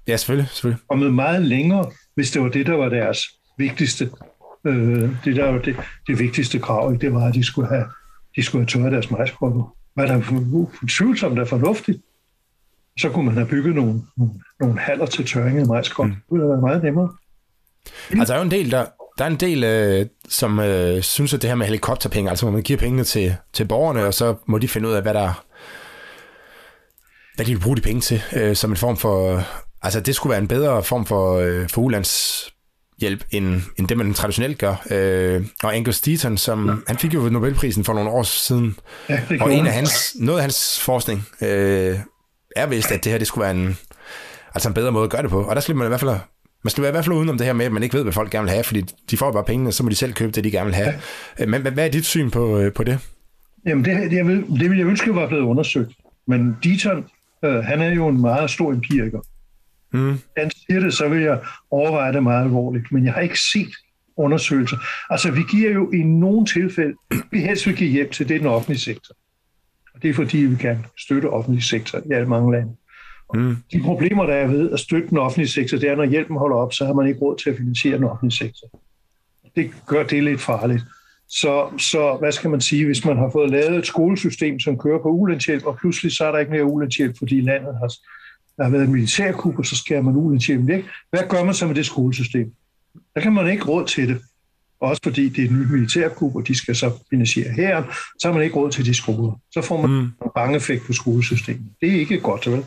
[0.07, 0.49] Ja, selvfølgelig.
[0.49, 0.83] selvfølgelig.
[0.89, 1.85] Og med meget længere,
[2.15, 3.19] hvis det var det, der var deres
[3.57, 4.09] vigtigste,
[4.65, 5.75] øh, det der var det,
[6.07, 7.05] det vigtigste krav, ikke?
[7.05, 7.85] det var, at de skulle have,
[8.35, 9.75] de skulle have tørret deres majskolber.
[9.93, 10.21] Hvad der
[10.89, 12.01] tvivlsomt er fornuftigt,
[12.99, 16.13] så kunne man have bygget nogle, nogle, nogle haller til tørring af majskolber.
[16.13, 16.21] Mm.
[16.21, 17.09] Det ville have været meget nemmere.
[18.09, 18.85] Altså, der er jo en del, der,
[19.17, 22.53] der er en del, øh, som øh, synes, at det her med helikopterpenge, altså hvor
[22.53, 25.45] man giver pengene til, til borgerne, og så må de finde ud af, hvad der
[27.35, 29.43] hvad de vil bruge de penge til, øh, som en form for,
[29.81, 31.81] altså det skulle være en bedre form for, øh, for
[32.99, 34.75] hjælp, end, end det, man traditionelt gør.
[34.91, 36.73] Øh, og Angus Deaton, som, ja.
[36.87, 38.77] han fik jo Nobelprisen for nogle år siden,
[39.09, 41.99] ja, og en af hans, noget af hans forskning øh,
[42.55, 43.77] er vist, at det her det skulle være en,
[44.53, 45.43] altså en bedre måde at gøre det på.
[45.43, 46.19] Og der slipper man i hvert fald
[46.65, 48.13] man skal være i hvert fald udenom det her med, at man ikke ved, hvad
[48.13, 50.43] folk gerne vil have, fordi de får bare pengene, så må de selv købe det,
[50.43, 50.93] de gerne vil have.
[51.39, 51.43] Ja.
[51.43, 52.99] Øh, men hvad er dit syn på, øh, på det?
[53.65, 55.91] Jamen, det, det, jeg vil, det vil jeg ønske var blevet undersøgt.
[56.27, 57.01] Men Dieter,
[57.45, 59.19] øh, han er jo en meget stor empiriker.
[59.93, 60.19] Mm.
[60.37, 61.39] Han siger det, så vil jeg
[61.71, 62.91] overveje det meget alvorligt.
[62.91, 63.73] Men jeg har ikke set
[64.17, 64.77] undersøgelser.
[65.09, 66.93] Altså, vi giver jo i nogle tilfælde,
[67.31, 69.15] vi helst vil give hjælp til, det den offentlige sektor.
[69.95, 72.75] Og det er fordi, vi kan støtte offentlig sektor i alle mange lande.
[73.33, 73.57] Mm.
[73.71, 76.57] De problemer, der er ved at støtte den offentlige sektor, det er, når hjælpen holder
[76.57, 78.67] op, så har man ikke råd til at finansiere den offentlige sektor.
[79.55, 80.83] Det gør det lidt farligt.
[81.29, 85.01] Så, så hvad skal man sige, hvis man har fået lavet et skolesystem, som kører
[85.01, 87.87] på ulandshjælp, og pludselig så er der ikke mere ulandshjælp, fordi landet har,
[88.57, 90.85] der har været en militærkup, og så skærer man ulandshjælpen væk.
[91.09, 92.53] Hvad gør man så med det skolesystem?
[93.15, 94.21] Der kan man ikke råd til det.
[94.79, 97.83] Også fordi det er et nyt militærkup, og de skal så finansiere her,
[98.19, 99.39] så har man ikke råd til de skoler.
[99.51, 100.01] Så får man mm.
[100.01, 101.65] en bange effekt på skolesystemet.
[101.81, 102.65] Det er ikke godt, vel?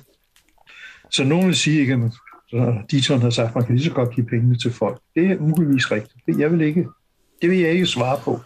[1.11, 2.11] Så nogen vil sige, ikke,
[2.53, 5.01] at Diton har sagt, at man kan lige så godt give pengene til folk.
[5.15, 6.27] Det er muligvis rigtigt.
[6.27, 6.87] Det, jeg vil ikke,
[7.43, 8.41] det vil jeg ikke svare på.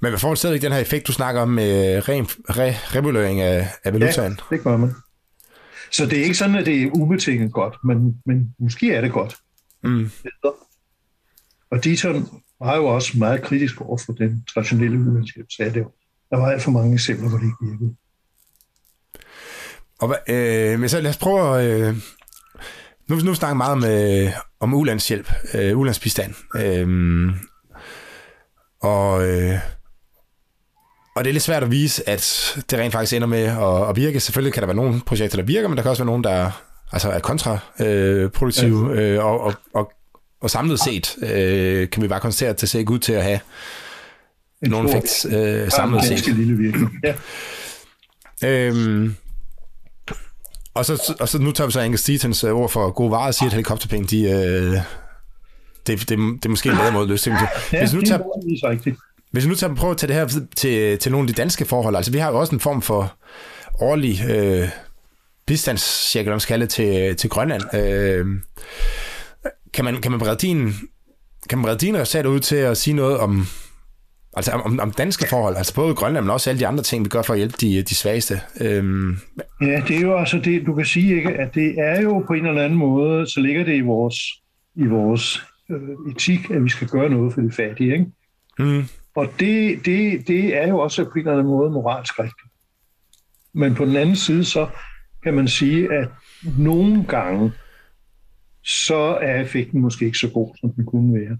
[0.00, 3.92] Men man får stadig den her effekt, du snakker om med ren re, af, af
[3.92, 4.38] valutaen.
[4.50, 4.90] Ja, det gør man.
[5.90, 9.12] Så det er ikke sådan, at det er ubetinget godt, men, men måske er det
[9.12, 9.36] godt.
[9.82, 10.10] Mm.
[11.70, 12.28] Og Diton
[12.60, 15.90] var jo også meget kritisk over for den traditionelle ulandshjælp, sagde det jo.
[16.30, 17.94] Der var alt for mange eksempler, hvor det ikke virkede.
[20.00, 21.64] Og, øh, men så lad os prøve at...
[21.64, 21.96] Øh,
[23.08, 26.34] nu, nu snakker meget om, øh, om ulandshjælp, øh, ulandsbistand.
[26.56, 26.88] Øh,
[28.80, 29.58] og, øh,
[31.16, 33.96] og det er lidt svært at vise, at det rent faktisk ender med at, at
[33.96, 34.20] virke.
[34.20, 36.50] Selvfølgelig kan der være nogle projekter, der virker, men der kan også være nogle, der
[36.92, 38.92] altså er kontraproduktive.
[39.00, 39.92] Øh, øh, og, og, og,
[40.40, 43.22] og samlet set øh, kan vi bare konstatere, at det ser ikke ud til at
[43.22, 43.40] have
[44.62, 46.26] en nogen effekt øh, samlet set.
[46.26, 46.90] lille virkning.
[47.04, 47.14] Ja.
[48.44, 49.16] Øhm,
[50.78, 53.26] og så, og så nu tager vi så Angus Deatons øh, ord for gode varer
[53.26, 54.72] og siger, at helikopterpenge, de, øh,
[55.86, 57.38] det, det, det er måske en bedre måde at løse det.
[57.78, 58.20] Hvis nu tager,
[59.30, 61.64] hvis vi nu tager, prøver at tage det her til, til nogle af de danske
[61.64, 63.16] forhold, altså vi har jo også en form for
[63.80, 64.68] årlig øh,
[65.46, 67.74] bistandschirkel, om skal til, til Grønland.
[67.74, 68.26] Øh,
[69.74, 70.74] kan, man, kan man brede din,
[71.48, 73.46] kan man brede din resultat ud til at sige noget om,
[74.36, 77.08] Altså om, om danske forhold, altså både Grønland, men også alle de andre ting, vi
[77.08, 78.40] gør for at hjælpe de, de svageste.
[78.60, 79.16] Øhm.
[79.60, 82.32] Ja, det er jo altså det, du kan sige, ikke, at det er jo på
[82.32, 84.14] en eller anden måde, så ligger det i vores,
[84.74, 87.92] i vores øh, etik, at vi skal gøre noget for de fattige.
[87.92, 88.06] Ikke?
[88.58, 88.84] Mm.
[89.14, 92.52] Og det, det, det er jo også på en eller anden måde moralsk rigtigt.
[93.52, 94.68] Men på den anden side, så
[95.22, 96.08] kan man sige, at
[96.58, 97.52] nogle gange,
[98.62, 101.38] så er effekten måske ikke så god, som den kunne være.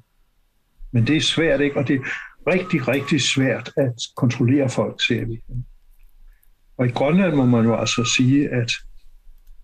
[0.92, 1.76] Men det er svært, ikke?
[1.76, 2.00] Og det,
[2.46, 5.40] rigtig, rigtig svært at kontrollere folk, ser vi.
[6.78, 8.72] Og i Grønland må man jo altså sige, at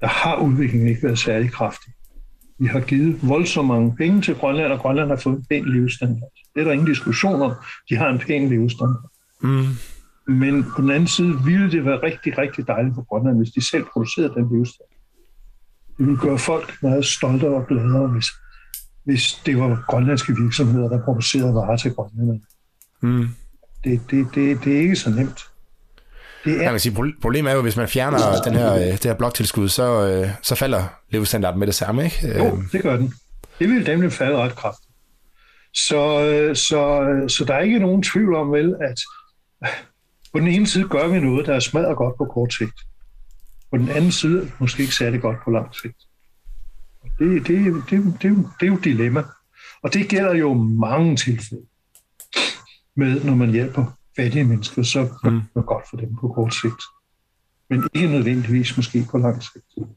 [0.00, 1.92] der har udviklingen ikke været særlig kraftig.
[2.58, 6.32] Vi har givet voldsomt mange penge til Grønland, og Grønland har fået en pæn levestandard.
[6.54, 7.52] Det er der ingen diskussion om.
[7.90, 9.10] De har en pæn levestandard.
[9.42, 9.66] Mm.
[10.26, 13.68] Men på den anden side ville det være rigtig, rigtig dejligt for Grønland, hvis de
[13.70, 14.90] selv producerede den levestandard.
[15.98, 18.26] Det ville gøre folk meget stolte og gladere, hvis,
[19.04, 22.40] hvis det var grønlandske virksomheder, der producerede varer til Grønland.
[23.04, 23.28] Mm.
[23.84, 25.40] Det, det, det, det er ikke så nemt.
[26.44, 26.62] Det er...
[26.62, 29.68] Jeg kan sige, problemet er jo, hvis man fjerner den her, øh, det her bloktilskud,
[29.68, 32.38] så, øh, så falder levestandarden med det samme, ikke?
[32.38, 33.14] Jo, det gør den.
[33.58, 34.90] Det vil nemlig falde ret kraftigt.
[35.74, 39.00] Så, øh, så, så der er ikke nogen tvivl om vel, at
[40.32, 42.80] på den ene side gør vi noget, der er smadret godt på kort sigt.
[43.70, 45.96] På den anden side måske ikke særlig godt på lang sigt.
[47.18, 49.22] Det, det, det, det, det, det er jo et dilemma.
[49.82, 51.62] Og det gælder jo mange tilfælde
[52.96, 53.84] med, når man hjælper
[54.16, 55.62] fattige mennesker, så er det mm.
[55.62, 56.82] godt for dem på kort sigt.
[57.70, 59.88] Men ikke nødvendigvis måske på lang sigt.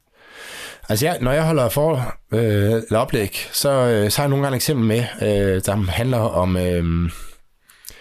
[0.89, 2.41] Altså jeg, når jeg holder for øh,
[2.71, 6.17] eller oplæg, så, øh, så har jeg nogle gange et eksempel med, øh, der handler
[6.17, 7.11] om øh,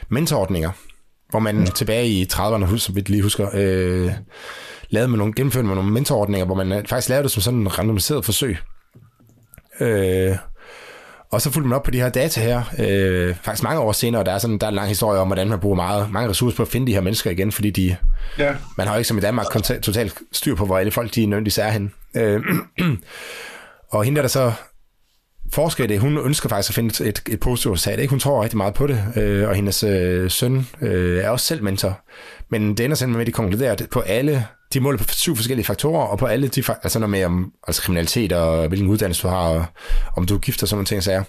[0.08, 0.70] mentorordninger,
[1.30, 1.66] hvor man mm.
[1.66, 4.12] tilbage i 30'erne, som vi lige husker, øh,
[4.90, 7.60] lavede med nogle, gennemførte med nogle mentorordninger, hvor man øh, faktisk lavede det som sådan
[7.60, 8.56] en randomiseret forsøg.
[9.80, 10.36] Øh,
[11.30, 14.24] og så fulgte man op på de her data her, øh, faktisk mange år senere,
[14.24, 16.56] der er, sådan, der er en lang historie om, hvordan man bruger meget, mange ressourcer
[16.56, 17.96] på at finde de her mennesker igen, fordi de,
[18.38, 18.54] ja.
[18.76, 19.46] man har jo ikke som i Danmark
[19.82, 21.90] totalt styr på, hvor alle folk de nødvendigvis er henne.
[22.14, 22.42] Øh,
[23.92, 24.52] og hende der, så
[25.52, 27.98] forsker det, hun ønsker faktisk at finde et, et positivt resultat.
[27.98, 28.10] Ikke?
[28.10, 31.62] Hun tror rigtig meget på det, øh, og hendes øh, søn øh, er også selv
[31.62, 32.00] mentor.
[32.50, 35.66] Men det ender simpelthen med, at de konkluderer på alle de måler på syv forskellige
[35.66, 39.28] faktorer, og på alle de, altså noget med om altså kriminalitet og hvilken uddannelse du
[39.28, 39.66] har, og
[40.16, 41.22] om du er gift og sådan nogle ting, sager.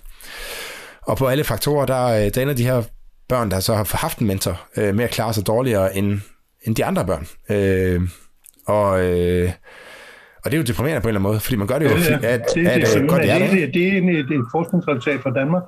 [1.01, 2.83] Og på alle faktorer, der, øh, der ender de her
[3.29, 6.21] børn, der så har haft en mentor, øh, med at klare sig dårligere end,
[6.63, 7.27] end de andre børn.
[7.49, 8.01] Øh,
[8.67, 9.51] og, øh,
[10.45, 11.91] og det er jo deprimerende på en eller anden måde, fordi man gør det jo,
[11.91, 15.31] at, det, at, det, at, godt det, det, det, er en, et, et forskningsresultat fra
[15.31, 15.63] Danmark.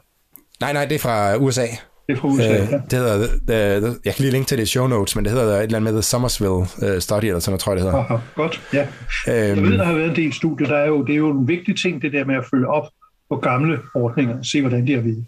[0.60, 1.66] Nej, nej, det er fra USA.
[2.10, 2.72] Det er fra USA, øh.
[2.72, 5.58] Det hedder, the, jeg kan lige linke til det i show notes, men det hedder
[5.58, 7.98] et eller andet med The Somersville uh, Study, eller sådan noget, tror jeg, det hedder.
[7.98, 8.82] Aha, godt, ja.
[9.28, 11.30] Øhm, jeg ved, der har været en del studier, der er jo, det er jo
[11.32, 12.88] en vigtig ting, det der med at følge op
[13.30, 15.26] på gamle ordninger, se hvordan de har været.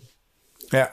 [0.73, 0.83] Ja.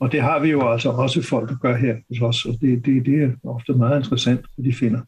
[0.00, 2.86] Og det har vi jo altså også folk, der gør her hos os, og det,
[2.86, 5.00] det, det er ofte meget interessant, hvad de finder.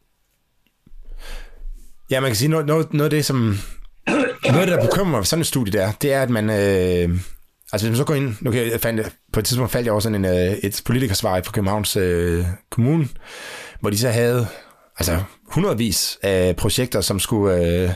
[2.11, 3.55] Ja, man kan sige, noget, noget, noget af det, som...
[4.53, 6.51] Noget, der bekymrer mig ved sådan et studie der, det er, at man...
[6.51, 7.21] Øh,
[7.73, 9.93] Altså hvis man så går ind, nu kan jeg, fandt, på et tidspunkt faldt jeg
[9.93, 13.09] over sådan en, øh, et politikersvar fra Københavns øh, Kommune,
[13.81, 14.47] hvor de så havde
[14.99, 17.91] altså hundredvis af projekter, som skulle øh,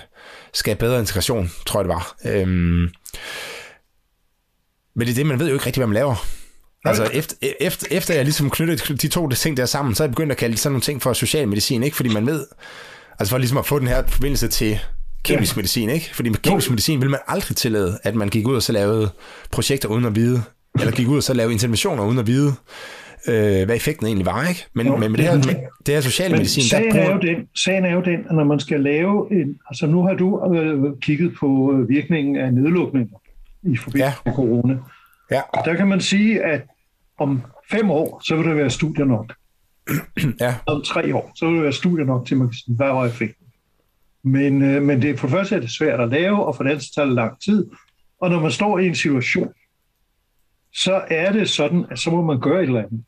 [0.52, 2.16] skabe bedre integration, tror jeg det var.
[2.24, 2.88] Øhm,
[4.96, 6.26] men det er det, man ved jo ikke rigtig, hvad man laver.
[6.84, 10.10] Altså efter, efter, efter jeg ligesom knyttede de to ting der sammen, så er jeg
[10.10, 11.96] begyndt at kalde sådan nogle ting for social medicin, ikke?
[11.96, 12.46] Fordi man ved,
[13.18, 14.80] altså for ligesom at få den her forbindelse til
[15.24, 15.58] kemisk ja.
[15.58, 16.10] medicin, ikke?
[16.14, 19.10] Fordi med kemisk medicin vil man aldrig tillade, at man gik ud og så lavede
[19.52, 20.42] projekter uden at vide,
[20.80, 22.52] eller gik ud og så lavede interventioner uden at vide,
[23.28, 24.66] øh, hvad effekten egentlig var, ikke?
[24.74, 25.54] Men, jo, men med det, her, med,
[25.86, 26.62] det her sociale medicin...
[26.62, 27.06] Sagen, der bruger...
[27.06, 29.58] er jo den, sagen er jo den, at når man skal lave en...
[29.68, 33.16] Altså nu har du øh, kigget på øh, virkningen af nedlukninger
[33.62, 34.12] i forbindelse ja.
[34.24, 34.76] med corona.
[35.30, 35.40] Ja.
[35.64, 36.62] Der kan man sige, at
[37.18, 39.34] om fem år, så vil der være studier nok.
[40.40, 40.54] ja.
[40.66, 42.88] Om tre år, så vil der være studier nok til, at man kan sige, hvad
[42.88, 43.41] var effekten?
[44.24, 46.70] Men, øh, men det, for det første er det svært at lave, og for det
[46.70, 47.66] andet tager det lang tid.
[48.20, 49.48] Og når man står i en situation,
[50.74, 53.04] så er det sådan, at så må man gøre et eller andet.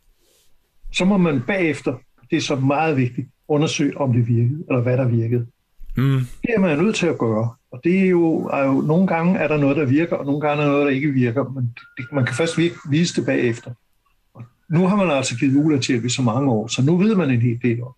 [0.92, 1.94] Så må man bagefter,
[2.30, 5.46] det er så meget vigtigt, undersøge, om det virkede, eller hvad der virkede.
[5.96, 6.20] Mm.
[6.42, 7.54] Det er man nødt til at gøre.
[7.70, 10.40] Og det er jo, er jo, nogle gange er der noget, der virker, og nogle
[10.40, 11.44] gange er der noget, der ikke virker.
[11.44, 12.58] Men det, man kan først
[12.90, 13.70] vise det bagefter.
[14.34, 17.14] Og nu har man altså givet Ula til i så mange år, så nu ved
[17.14, 17.92] man en hel del om.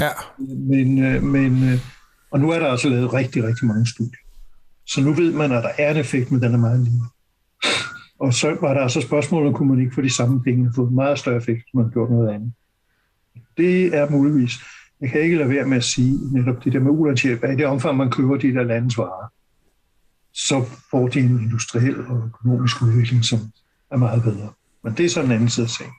[0.00, 0.08] Ja.
[0.38, 1.78] Men, øh, men øh,
[2.36, 4.24] og nu er der altså lavet rigtig, rigtig mange studier.
[4.86, 7.00] Så nu ved man, at der er en effekt, men den er meget lille.
[8.18, 10.86] Og så var der altså spørgsmålet, om kunne man ikke få de samme penge få
[10.86, 12.52] en meget større effekt, hvis man gjorde noget andet.
[13.56, 14.52] Det er muligvis.
[15.00, 17.56] Jeg kan ikke lade være med at sige netop det der med ulandshjælp, at i
[17.56, 19.32] det omfang, man køber de der landes varer,
[20.32, 23.38] så får de en industriel og økonomisk udvikling, som
[23.90, 24.52] er meget bedre.
[24.84, 25.92] Men det er så en anden side af sagen.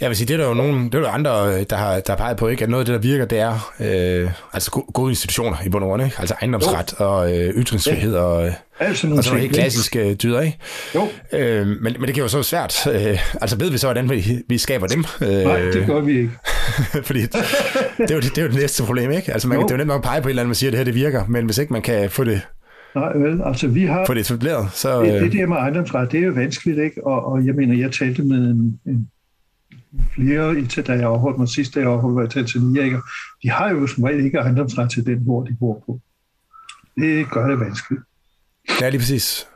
[0.00, 2.12] Jeg vil sige, det er der jo nogen, det er der andre, der har, der
[2.12, 2.64] har peget på, ikke?
[2.64, 5.90] at noget af det, der virker, det er øh, altså gode institutioner i bund og
[5.90, 6.16] grund, ikke?
[6.18, 7.04] altså ejendomsret jo.
[7.04, 8.20] og øh, ytringsfrihed ja.
[8.20, 10.40] og, altså og sådan helt klassiske dyder.
[10.40, 10.58] Ikke?
[10.94, 11.08] Jo.
[11.32, 12.86] Øh, men, men det kan jo så være svært.
[12.86, 15.04] Øh, altså ved vi så, hvordan vi, vi skaber dem?
[15.22, 16.30] Øh, Nej, det gør vi ikke.
[17.08, 17.34] fordi det
[18.10, 19.32] er, jo det, det er jo det næste problem, ikke?
[19.32, 20.70] Altså man, det er jo nemt nok at pege på et eller andet, man siger,
[20.70, 22.40] at det her det virker, men hvis ikke man kan få det
[22.94, 24.06] Nej, vel, altså vi har...
[24.06, 25.02] Få det etableret, så...
[25.02, 27.06] Det, det øh, der med ejendomsret, det er jo vanskeligt, ikke?
[27.06, 29.08] Og, og jeg mener, jeg talte med en, en
[30.14, 32.98] flere, til da jeg afholdt mig sidst, da jeg afholdt mig i Tanzania, ikke?
[33.42, 36.00] de har jo som regel ikke ejendomsret til den hvor de bor på.
[36.96, 38.02] Det gør det vanskeligt.
[38.80, 39.46] Ja, lige præcis.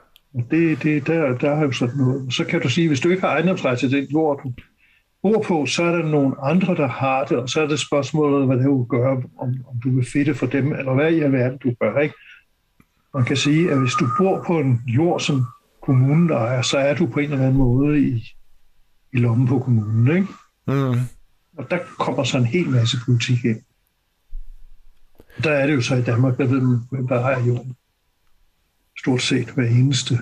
[0.50, 2.34] Det, det, der, der har jo sådan noget.
[2.34, 4.52] Så kan du sige, hvis du ikke har ejendomsret til den jord, du
[5.22, 8.46] bor på, så er der nogle andre, der har det, og så er det spørgsmålet,
[8.46, 11.58] hvad det vil gøre, om, om du vil fedte for dem, eller hvad i alverden
[11.58, 12.14] du gør, ikke?
[13.14, 15.44] Man kan sige, at hvis du bor på en jord, som
[15.82, 18.24] kommunen ejer, så er du på en eller anden måde i,
[19.12, 20.16] i lommen på kommunen.
[20.16, 20.28] Ikke?
[20.66, 21.00] Mm.
[21.56, 23.60] Og der kommer så en hel masse politik ind.
[25.44, 27.76] Der er det jo så i Danmark, der ved man, hvem der ejer jorden.
[28.98, 30.18] Stort set hver eneste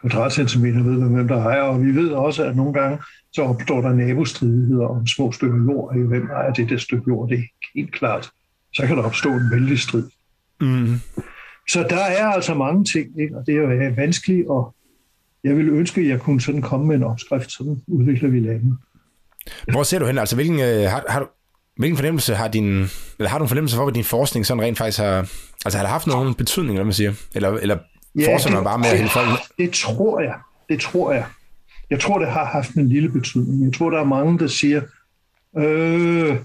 [0.00, 2.98] kvadratcentimeter ved, hvem der ejer, og vi ved også, at nogle gange
[3.32, 7.28] så opstår der nabostridigheder om små stykker jord, og hvem ejer det der stykke jord,
[7.28, 7.42] det er
[7.74, 8.30] helt klart.
[8.74, 10.10] Så kan der opstå en vældig strid.
[10.60, 10.94] Mm.
[11.68, 13.36] Så der er altså mange ting, ikke?
[13.36, 14.74] og det er jo vanskeligt, og
[15.48, 18.78] jeg ville ønske, at jeg kunne sådan komme med en opskrift, sådan udvikler vi landet.
[19.72, 20.18] Hvor ser du hen?
[20.18, 21.26] Altså, hvilken, øh, har, har du,
[21.76, 22.64] hvilken fornemmelse har din,
[23.18, 25.18] eller har du en fornemmelse for, hvad din forskning sådan rent faktisk har,
[25.64, 27.14] altså har det haft nogen betydning, hvad man siger?
[27.34, 27.78] Eller, eller
[28.18, 29.28] ja, fortsætter man bare med at hælde folk
[29.58, 30.34] Det tror jeg.
[30.68, 31.26] Det tror jeg.
[31.90, 33.64] Jeg tror, det har haft en lille betydning.
[33.64, 34.82] Jeg tror, der er mange, der siger,
[35.58, 36.36] øh,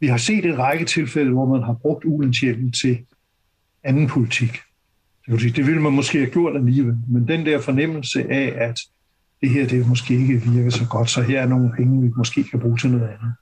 [0.00, 2.98] vi har set en række tilfælde, hvor man har brugt ulandshjælpen til
[3.84, 4.60] anden politik.
[5.28, 8.80] Det ville man måske have gjort alligevel, men den der fornemmelse af, at
[9.40, 12.44] det her det måske ikke virker så godt, så her er nogle penge, vi måske
[12.44, 13.34] kan bruge til noget andet.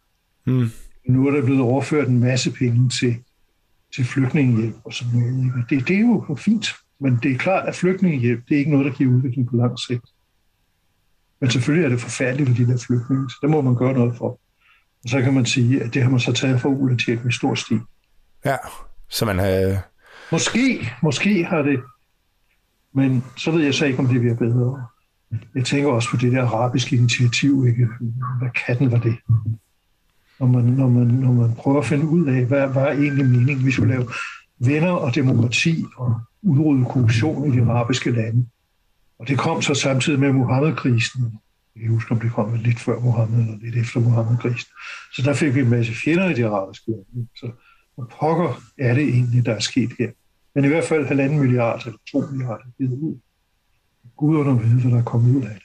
[0.46, 0.70] Mm.
[1.08, 3.16] Nu er der blevet overført en masse penge til,
[3.94, 5.44] til flygtningehjælp og sådan noget.
[5.44, 5.76] Ikke?
[5.76, 6.66] Det, det er jo fint,
[7.00, 9.78] men det er klart, at flygtningehjælp, det er ikke noget, der giver udvikling på lang
[9.78, 10.04] sigt.
[11.40, 14.16] Men selvfølgelig er det forfærdeligt for de der flygtninge, så det må man gøre noget
[14.16, 14.40] for.
[15.04, 17.54] Og så kan man sige, at det har man så taget for ulandshjælp i stor
[17.54, 17.80] stil.
[18.44, 18.56] Ja,
[19.08, 19.82] så man har...
[20.32, 21.80] Måske, måske har det,
[22.92, 24.86] men så ved jeg så ikke, om det bliver bedre.
[25.54, 27.66] Jeg tænker også på det der arabiske initiativ.
[27.68, 27.88] Ikke?
[28.38, 29.16] Hvad katten var det?
[30.40, 33.26] Når man, når, man, når man prøver at finde ud af, hvad, hvad er egentlig
[33.26, 33.66] meningen?
[33.66, 34.08] Vi skulle lave
[34.58, 38.46] venner og demokrati og udrydde korruption i de arabiske lande.
[39.18, 41.38] Og det kom så samtidig med Mohammed-krisen.
[41.80, 44.70] Jeg husker, om det kom lidt før Mohammed eller lidt efter Mohammed-krisen.
[45.12, 47.28] Så der fik vi en masse fjender i de arabiske lande.
[47.36, 47.50] Så
[47.96, 50.10] hvor pokker er det egentlig, der er sket her?
[50.54, 53.18] Men i hvert fald halvanden milliard eller to milliarder givet ud.
[54.16, 55.62] Gud under vide, hvad der er kommet ud af det.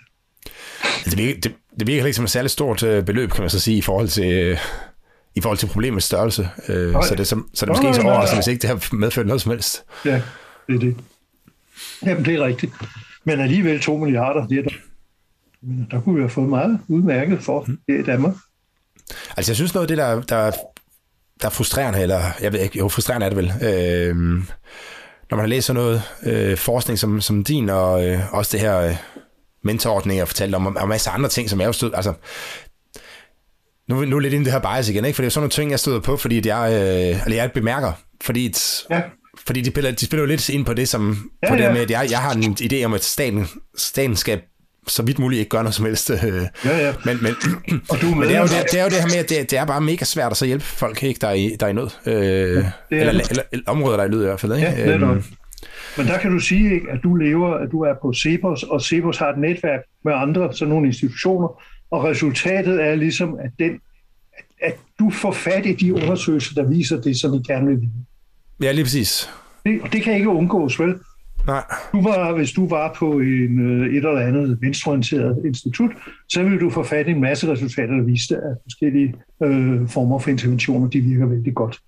[1.05, 3.59] Det virker, det, det virker ikke som et særligt stort øh, beløb, kan man så
[3.59, 4.57] sige, i forhold til, øh,
[5.35, 6.49] i forhold til problemets størrelse.
[6.67, 8.95] Øh, så, det, så, så det er måske ikke så overraskende, hvis ikke det har
[8.95, 9.83] medført noget som helst.
[10.05, 10.21] Ja,
[10.67, 10.97] det er det.
[12.05, 12.73] Jamen, det er rigtigt.
[13.23, 14.75] Men alligevel 2 milliarder, det er der,
[15.91, 17.79] der kunne vi have fået meget udmærket for mm.
[17.87, 18.33] i Danmark.
[19.37, 20.51] Altså, jeg synes noget af det, der, der,
[21.41, 24.15] der er frustrerende, eller jeg ved ikke, jo, frustrerende er det vel, øh,
[25.29, 28.59] når man har læst sådan noget øh, forskning som, som din, og øh, også det
[28.59, 28.95] her øh,
[29.63, 32.13] mentorordning, og fortalt om, og masser af andre ting, som jeg jo stod, altså,
[33.89, 35.15] nu, nu er lidt ind det her bias igen, ikke?
[35.15, 37.91] for det er sådan nogle ting, jeg støder på, fordi jeg, øh, eller jeg bemærker,
[38.21, 39.01] fordi et, ja.
[39.45, 41.73] Fordi de spiller, de spiller jo lidt ind på det, som, ja, på det ja.
[41.73, 44.41] med, at jeg, jeg har en idé om, at staten, staten skal
[44.87, 46.09] så vidt muligt ikke gøre noget som helst.
[46.09, 46.17] Øh.
[46.65, 46.93] Ja, ja.
[47.05, 47.35] Men, men,
[47.89, 49.51] og du men det, er jo det, det er jo det her med, at det,
[49.51, 51.69] det er bare mega svært at så hjælpe folk, ikke, der, er i, der er
[51.69, 51.89] i nød.
[52.05, 54.55] Øh, eller, eller, eller, områder, der er i nød i hvert fald.
[54.55, 54.67] Ikke?
[54.67, 55.23] Ja, øhm.
[55.97, 58.81] Men der kan du sige, ikke, at du lever, at du er på Cepos, og
[58.81, 61.61] Cepos har et netværk med andre, sådan nogle institutioner,
[61.91, 63.71] og resultatet er ligesom, at, den,
[64.37, 67.81] at, at du får fat i de undersøgelser, der viser det, som I gerne vil
[67.81, 68.05] vide.
[68.61, 69.29] Ja, lige præcis.
[69.65, 70.95] Det, det kan ikke undgås, vel?
[71.47, 71.63] Nej.
[71.91, 75.91] Du var, hvis du var på en, øh, et eller andet venstreorienteret institut,
[76.29, 80.19] så ville du få fat i en masse resultater, der viste, at forskellige øh, former
[80.19, 81.79] for interventioner, de virker vældig godt.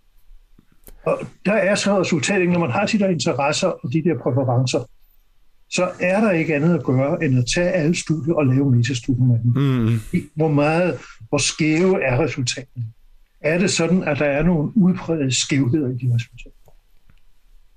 [1.06, 4.80] Og der er så resultatet, når man har de der interesser og de der præferencer,
[5.70, 9.26] så er der ikke andet at gøre, end at tage alle studier og lave metastudier
[9.26, 9.52] med dem.
[9.56, 10.22] Mm.
[10.36, 11.00] Hvor meget,
[11.30, 12.86] hvor skæve er resultaterne?
[13.42, 16.63] Er det sådan, at der er nogle udbredte skævheder i de resultater?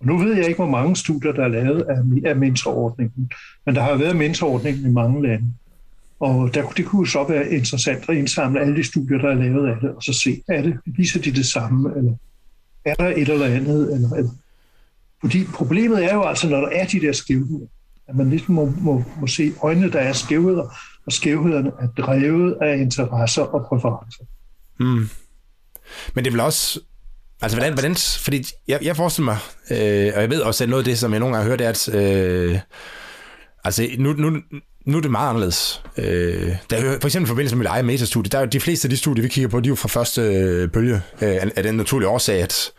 [0.00, 3.32] Og nu ved jeg ikke, hvor mange studier, der er lavet af, af mentorordningen,
[3.66, 5.52] men der har været mentorordningen i mange lande.
[6.20, 9.68] Og der, det kunne så være interessant at indsamle alle de studier, der er lavet
[9.68, 12.12] af det, og så se, er det, viser de det samme, eller
[12.84, 13.94] er der et eller andet?
[13.94, 14.30] Eller, eller.
[15.20, 17.66] Fordi problemet er jo altså, når der er de der skævheder,
[18.08, 20.74] at man ligesom må, må, må se øjnene, der er skævheder,
[21.06, 24.24] og skævhederne er drevet af interesser og præferencer.
[24.80, 25.08] Mm.
[26.14, 26.80] Men det vil også
[27.42, 29.38] Altså, hvordan, hvordan, fordi jeg, jeg forestiller mig,
[29.70, 31.60] øh, og jeg ved også, at noget af det, som jeg nogle gange har hørt,
[31.60, 32.58] er, at øh,
[33.64, 34.36] altså, nu, nu,
[34.86, 35.82] nu er det meget anderledes.
[35.96, 38.60] Øh, der er for eksempel i forbindelse med mit eget metastudie, der er jo de
[38.60, 41.36] fleste af de studier, vi kigger på, de er jo fra første øh, bølge, øh,
[41.56, 42.70] af, den naturlige årsag, at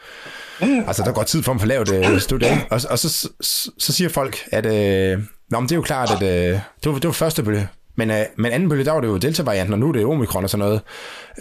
[0.61, 2.65] altså, der går tid for at få lavet øh, studie.
[2.69, 6.11] Og, og så, så, så, siger folk, at øh, Nå, men det er jo klart,
[6.11, 7.67] at øh, det, var, det var første bølge.
[7.97, 10.43] Men, øh, men anden bølge, der var det jo delta-varianten, og nu er det omikron
[10.43, 10.81] og sådan noget.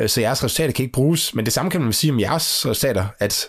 [0.00, 1.34] Øh, så jeres resultater kan ikke bruges.
[1.34, 3.48] Men det samme kan man sige om jeres resultater, at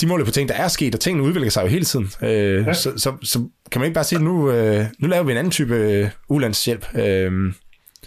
[0.00, 2.10] de måler på ting, der er sket, og tingene udvikler sig jo hele tiden.
[2.22, 2.72] Øh, ja.
[2.72, 3.38] så, så, så
[3.70, 6.08] kan man ikke bare sige, at nu, øh, nu laver vi en anden type øh,
[6.28, 6.86] ulandshjælp.
[6.94, 7.32] Øh,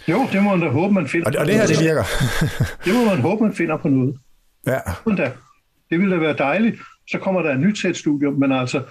[0.08, 1.26] jo, det må man da håbe, man finder.
[1.26, 2.04] Og, og det her, det virker.
[2.84, 4.14] det må man håbe, man finder på noget.
[4.66, 4.78] Ja.
[5.90, 6.80] Det ville da være dejligt.
[7.10, 8.82] Så kommer der et nyt sæt studium, men altså,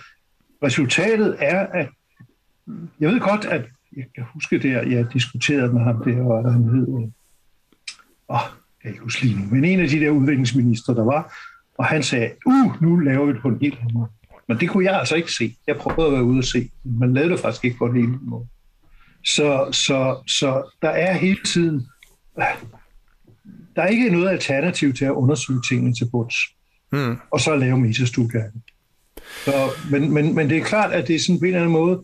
[0.63, 1.87] resultatet er, at
[2.99, 3.61] jeg ved godt, at
[3.97, 7.03] jeg kan huske der, jeg diskuterede med ham der, og han hed, åh,
[8.27, 11.33] oh, jeg kan ikke huske lige nu, men en af de der udviklingsminister, der var,
[11.77, 14.09] og han sagde, uh, nu laver vi det på en helt anden måde.
[14.47, 15.55] Men det kunne jeg altså ikke se.
[15.67, 16.69] Jeg prøvede at være ude og se.
[16.83, 18.47] Man lavede det faktisk ikke på en helt anden måde.
[19.25, 21.87] Så, så, så der er hele tiden...
[23.75, 26.35] Der er ikke noget alternativ til at undersøge tingene til bunds.
[26.91, 27.17] Mm.
[27.31, 28.43] Og så lave metastudier.
[29.45, 29.51] Så,
[29.91, 32.03] men, men, men det er klart, at det er sådan på en eller anden måde,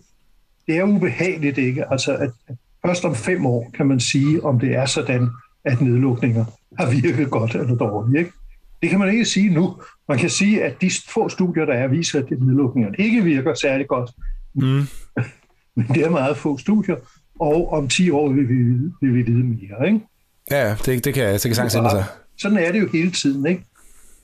[0.68, 1.91] det er ubehageligt, ikke?
[1.91, 2.30] Altså, at,
[2.86, 5.30] først om fem år kan man sige, om det er sådan,
[5.65, 6.45] at nedlukninger
[6.80, 8.32] har virket godt eller dårligt, ikke?
[8.82, 9.76] Det kan man ikke sige nu.
[10.09, 13.88] Man kan sige, at de få studier, der er, viser, at nedlukningerne ikke virker særlig
[13.88, 14.11] godt.
[14.55, 14.63] Mm.
[15.76, 16.95] Men det er meget få studier,
[17.39, 18.55] og om 10 år vil vi,
[19.01, 19.99] vil vi vide mere, ikke?
[20.51, 22.05] Ja, det, det kan, det kan sagtens ændre sig.
[22.38, 23.63] Sådan er det jo hele tiden, ikke?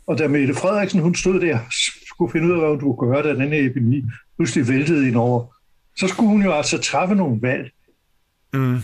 [0.07, 1.59] Og da Mette Frederiksen, hun stod der
[2.07, 4.03] skulle finde ud af, hvad hun skulle gøre, da den her epidemi
[4.37, 5.52] pludselig væltede ind over,
[5.97, 7.71] så skulle hun jo altså træffe nogle valg.
[8.53, 8.79] Mm.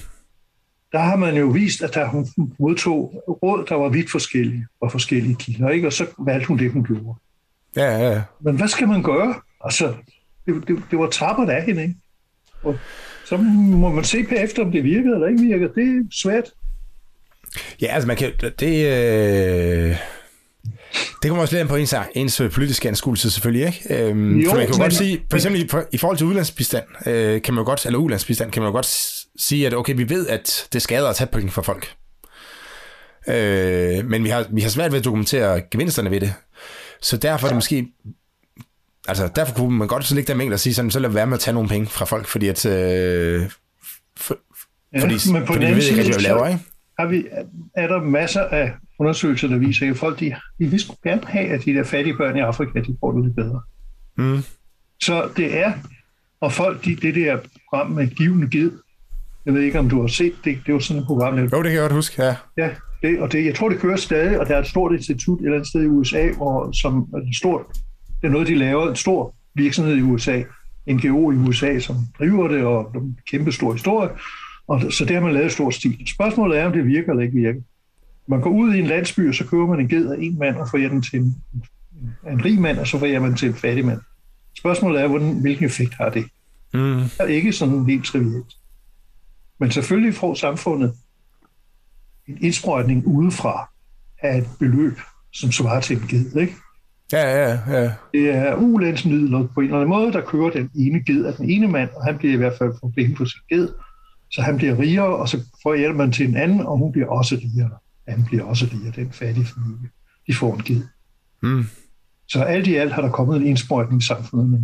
[0.91, 2.27] Der har man jo vist, at der hun
[2.59, 5.87] modtog råd, der var vidt forskellige, og forskellige kilder, ikke?
[5.87, 7.19] og så valgte hun det, hun gjorde.
[7.75, 8.21] Ja, ja, ja.
[8.39, 9.35] Men hvad skal man gøre?
[9.63, 9.93] Altså,
[10.45, 11.95] det, det, det var tappert af hende, ikke?
[12.63, 12.77] Og
[13.25, 15.71] så må man se på efter, om det virkede eller ikke virkede.
[15.75, 16.51] Det er svært.
[17.81, 18.31] Ja, altså man kan...
[18.59, 18.85] Det,
[19.89, 19.95] øh
[20.93, 24.03] det kommer også lidt på ens, ens politiske anskuelse selvfølgelig, ikke?
[24.03, 26.85] Øhm, jo, for man kan jo godt sige, for eksempel i, i forhold til udlandsbistand,
[27.05, 30.09] øh, kan man jo godt, eller udlandsbistand, kan man jo godt sige, at okay, vi
[30.09, 31.93] ved, at det skader at tage penge fra folk.
[33.27, 36.33] Øh, men vi har, vi har svært ved at dokumentere gevinsterne ved det.
[37.01, 37.87] Så derfor er det måske
[39.07, 41.33] altså derfor kunne man godt så lægge dem og sige sådan, så lad være med
[41.33, 43.49] at tage nogle penge fra folk, fordi at øh,
[44.17, 44.37] for,
[44.93, 46.59] ja, fordi, men på fordi vi ved ikke hvad vi laver, ikke?
[46.99, 47.25] Har vi,
[47.75, 51.47] er der masser af undersøgelser, der viser, at folk de, de vil sgu gerne have,
[51.47, 53.61] at de der fattige børn i Afrika, de får det lidt bedre.
[54.17, 54.43] Mm.
[55.01, 55.73] Så det er,
[56.41, 57.37] og folk, de, det der
[57.69, 58.71] program med givende gid,
[59.45, 61.37] jeg ved ikke, om du har set det, det var sådan et program.
[61.37, 62.35] Jo, det kan jeg godt huske, ja.
[62.57, 62.69] Ja,
[63.01, 65.43] det, og det, jeg tror, det kører stadig, og der er et stort institut et
[65.43, 67.65] eller andet sted i USA, hvor, som er stort,
[68.21, 70.41] det er noget, de laver, en stor virksomhed i USA,
[70.87, 74.09] NGO i USA, som driver det, og en kæmpe stor historie,
[74.67, 76.07] og så det har man lavet stor stil.
[76.07, 77.61] Spørgsmålet er, om det virker eller ikke virker.
[78.29, 80.55] Man går ud i en landsby, og så køber man en ged af en mand,
[80.55, 81.35] og får den til en,
[82.31, 83.99] en rig mand, og så får man til en fattig mand.
[84.57, 86.25] Spørgsmålet er, hvordan, hvilken effekt har det?
[86.73, 86.99] Mm.
[86.99, 88.53] Det er ikke sådan helt trivielt.
[89.59, 90.93] Men selvfølgelig får samfundet
[92.27, 93.69] en indsprøjtning udefra
[94.21, 94.99] af et beløb,
[95.33, 96.55] som svarer til en ged, ikke?
[97.11, 97.91] Ja, ja, ja.
[98.13, 101.49] Det er ulandsmidler på en eller anden måde, der kører den ene ged af den
[101.49, 103.69] ene mand, og han bliver i hvert fald for penge på sin ged.
[104.31, 107.35] Så han bliver rigere, og så får man til en anden, og hun bliver også
[107.35, 107.69] rigere.
[108.09, 109.89] Han bliver også rigere, den fattige familie.
[110.27, 110.81] De får en ged.
[111.43, 111.65] Mm.
[112.27, 114.63] Så alt i alt har der kommet en indsprøjtning i samfundet.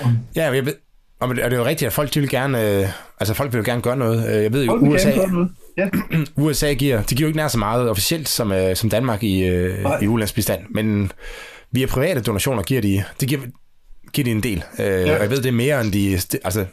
[0.00, 0.74] Om, ja, jeg ved,
[1.20, 2.88] og det er jo rigtigt, at folk vil gerne, øh,
[3.20, 4.36] altså folk vil jo gerne gøre noget.
[4.36, 5.12] Øh, jeg ved jo, USA,
[5.78, 5.88] Ja.
[6.44, 9.44] USA giver, de giver jo ikke nær så meget officielt som, øh, som Danmark i,
[9.44, 11.12] øh, i ulandsbistand, men
[11.72, 13.40] via private donationer giver de, de giver,
[14.12, 14.64] giver de en del.
[14.78, 15.14] Øh, ja.
[15.14, 16.64] Og jeg ved, det er mere end de, altså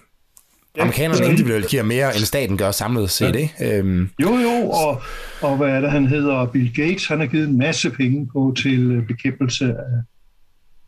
[0.78, 3.40] Ja, Amerikanerne individuelt giver mere, end staten gør samlet set, ja.
[3.40, 3.78] ikke?
[3.78, 4.10] Øhm.
[4.22, 5.02] Jo, jo, og,
[5.42, 6.46] og hvad er det, han hedder?
[6.46, 10.02] Bill Gates, han har givet en masse penge på til øh, bekæmpelse af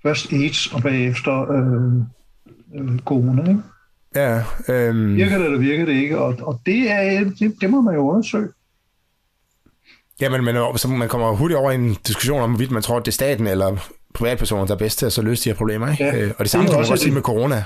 [0.03, 1.93] først AIDS og bagefter øh,
[2.81, 3.61] øh, corona, ikke?
[4.15, 4.43] Ja.
[4.69, 5.15] Øhm.
[5.15, 6.19] Virker det, eller virker det ikke?
[6.19, 8.47] Og, og det, er, det, det må man jo undersøge.
[10.21, 12.97] Ja, men, men så man kommer hurtigt over i en diskussion om, hvorvidt man tror,
[12.97, 15.55] at det er staten eller privatpersoner, der er bedst til at så løse de her
[15.55, 15.91] problemer.
[15.91, 16.05] Ikke?
[16.05, 17.63] Ja, øh, og det samme kan man også sige med corona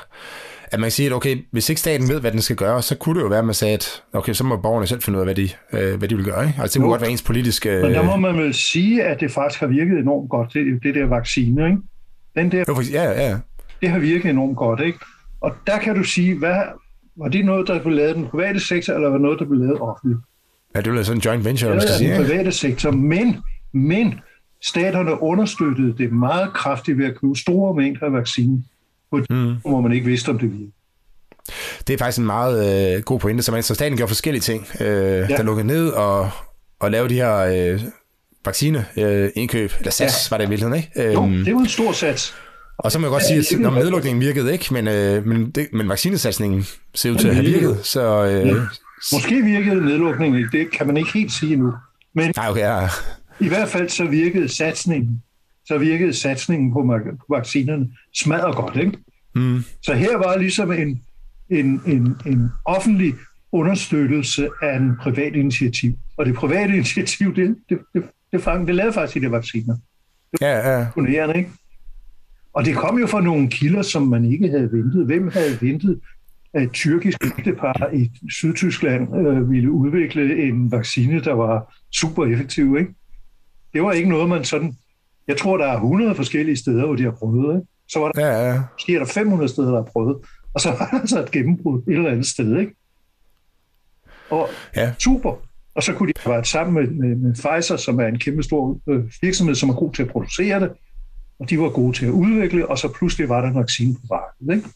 [0.72, 2.96] at man kan sige, at okay, hvis ikke staten ved, hvad den skal gøre, så
[2.96, 5.22] kunne det jo være, at man sagde, at okay, så må borgerne selv finde ud
[5.22, 6.48] af, hvad de, øh, hvad de vil gøre.
[6.48, 6.62] Ikke?
[6.62, 6.92] Altså det må jo.
[6.92, 7.70] godt være ens politiske...
[7.70, 7.82] Øh...
[7.82, 10.96] Men der må man vel sige, at det faktisk har virket enormt godt, det, det
[10.96, 11.78] der vaccine, ikke?
[12.36, 13.38] Den der, jo, for, ja, ja.
[13.82, 15.00] Det har virket enormt godt, ikke?
[15.42, 16.62] Og der kan du sige, hvad,
[17.16, 19.46] var det noget, der blev lavet i den private sektor, eller var det noget, der
[19.46, 20.20] blev lavet offentligt?
[20.76, 22.14] Ja, det blev sådan en joint venture, man skal sige.
[22.14, 23.38] den private sektor, men,
[23.74, 24.20] men
[24.64, 28.64] staterne understøttede det meget kraftigt ved at købe store mængder af vaccine
[29.12, 29.56] på et mm.
[29.62, 30.72] hvor man ikke vidste, om det virkede.
[31.88, 33.44] Det er faktisk en meget øh, god pointe.
[33.44, 34.68] Så, man, så staten gjorde forskellige ting.
[34.80, 35.28] Øh, ja.
[35.28, 36.30] Der lukkede ned og,
[36.80, 37.82] og lavede de her øh,
[38.46, 40.36] vaccineindkøb, øh, eller sats ja.
[40.36, 41.14] var det i virkeligheden, ikke?
[41.14, 42.36] Jo, øhm, det var en stor sats.
[42.78, 45.52] Og så må jeg godt ja, sige, at når nedlukningen virkede ikke, men, øh, men,
[45.52, 47.80] det, men vaccinesatsningen ser ud til at have virket.
[47.84, 48.56] Så, øh, ja.
[49.14, 51.74] Måske virkede nedlukningen, det kan man ikke helt sige nu.
[52.16, 52.88] Men Nej, okay, ja.
[53.40, 55.24] i hvert fald så virkede satsningen,
[55.70, 58.98] så virkede satsningen på, på vaccinerne smadret godt, ikke?
[59.36, 59.64] Mm.
[59.82, 61.02] Så her var ligesom en,
[61.50, 63.14] en, en, en offentlig
[63.52, 65.94] understøttelse af en privat initiativ.
[66.18, 69.76] Og det private initiativ, det, det, det, det, fang, det lavede faktisk de vacciner.
[70.32, 71.32] Det var ja, ja.
[71.32, 71.50] ikke?
[72.54, 75.06] Og det kom jo fra nogle kilder, som man ikke havde ventet.
[75.06, 76.00] Hvem havde ventet,
[76.54, 82.78] at et tyrkisk ægtepar i Sydtyskland øh, ville udvikle en vaccine, der var super effektiv,
[82.78, 82.94] ikke?
[83.74, 84.76] Det var ikke noget, man sådan...
[85.30, 87.68] Jeg tror, der er 100 forskellige steder, hvor de har prøvet, ikke?
[87.88, 88.62] Så var der, ja, ja.
[88.74, 90.18] måske er der 500 steder, der har prøvet.
[90.54, 92.76] Og så var der så et gennembrud et eller andet sted, ikke?
[94.30, 94.94] Og Ja.
[95.00, 95.36] super.
[95.76, 98.80] Og så kunne de arbejde sammen med, med, med Pfizer, som er en kæmpe stor
[98.90, 100.72] øh, virksomhed, som er god til at producere det.
[101.40, 104.02] Og de var gode til at udvikle, og så pludselig var der en vaccine på
[104.10, 104.56] markedet.
[104.56, 104.70] Ikke?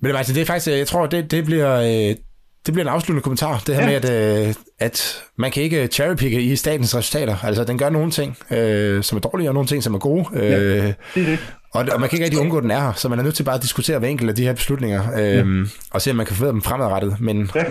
[0.00, 2.14] Men altså, det er faktisk, øh, jeg tror, det, det bliver...
[2.60, 3.90] Øh, det bliver en afsluttende kommentar, det her ja.
[3.90, 4.00] Ja.
[4.00, 7.36] med, at, øh, at man kan ikke cherrypicke i statens resultater.
[7.44, 10.26] Altså, den gør nogle ting, øh, som er dårlige, og nogle ting, som er gode.
[10.32, 11.38] Øh, Det er det.
[11.74, 13.34] og, og man kan ikke rigtig undgå, at den er her, så man er nødt
[13.34, 16.26] til bare at diskutere hver enkelt af de her beslutninger, øh, og se, om man
[16.26, 17.16] kan forbedre dem fremadrettet.
[17.20, 17.64] Men, Ja.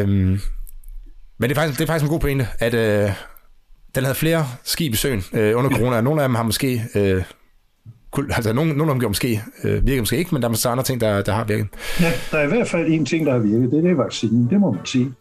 [0.00, 0.40] øh, men
[1.42, 3.10] det, er faktisk, det er faktisk en god pointe, at øh,
[3.94, 6.82] den havde flere skib i søen øh, under corona, og nogle af dem har måske...
[6.94, 7.22] Øh,
[8.18, 10.68] altså, nogle, nogle af dem gjorde måske, øh, virker måske ikke, men der er så
[10.68, 11.66] andre ting, der, der har virket.
[12.00, 13.70] ja, der er i hvert fald en ting, der har virket.
[13.70, 15.12] Det er det vaccinen, det må man sige.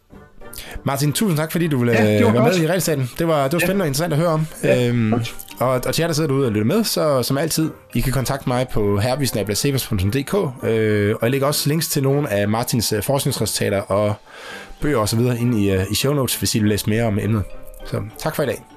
[0.84, 3.10] Martin, tusind tak, fordi du ville Ja, øh, være med i Regelstaten.
[3.20, 4.48] Det var, det var spændende og interessant at høre om.
[4.64, 5.36] Ja, øhm, godt.
[5.60, 8.14] og, og til jer, der sidder derude og lytter med, så som altid, I kan
[8.14, 10.34] kontakte mig på hervisnablasevers.dk,
[10.64, 14.14] øh, og jeg lægger også links til nogle af Martins øh, forskningsresultater og
[14.82, 15.20] bøger osv.
[15.20, 17.44] ind i, øh, i show notes, hvis I vil læse mere om emnet.
[17.86, 18.71] Så tak for i dag.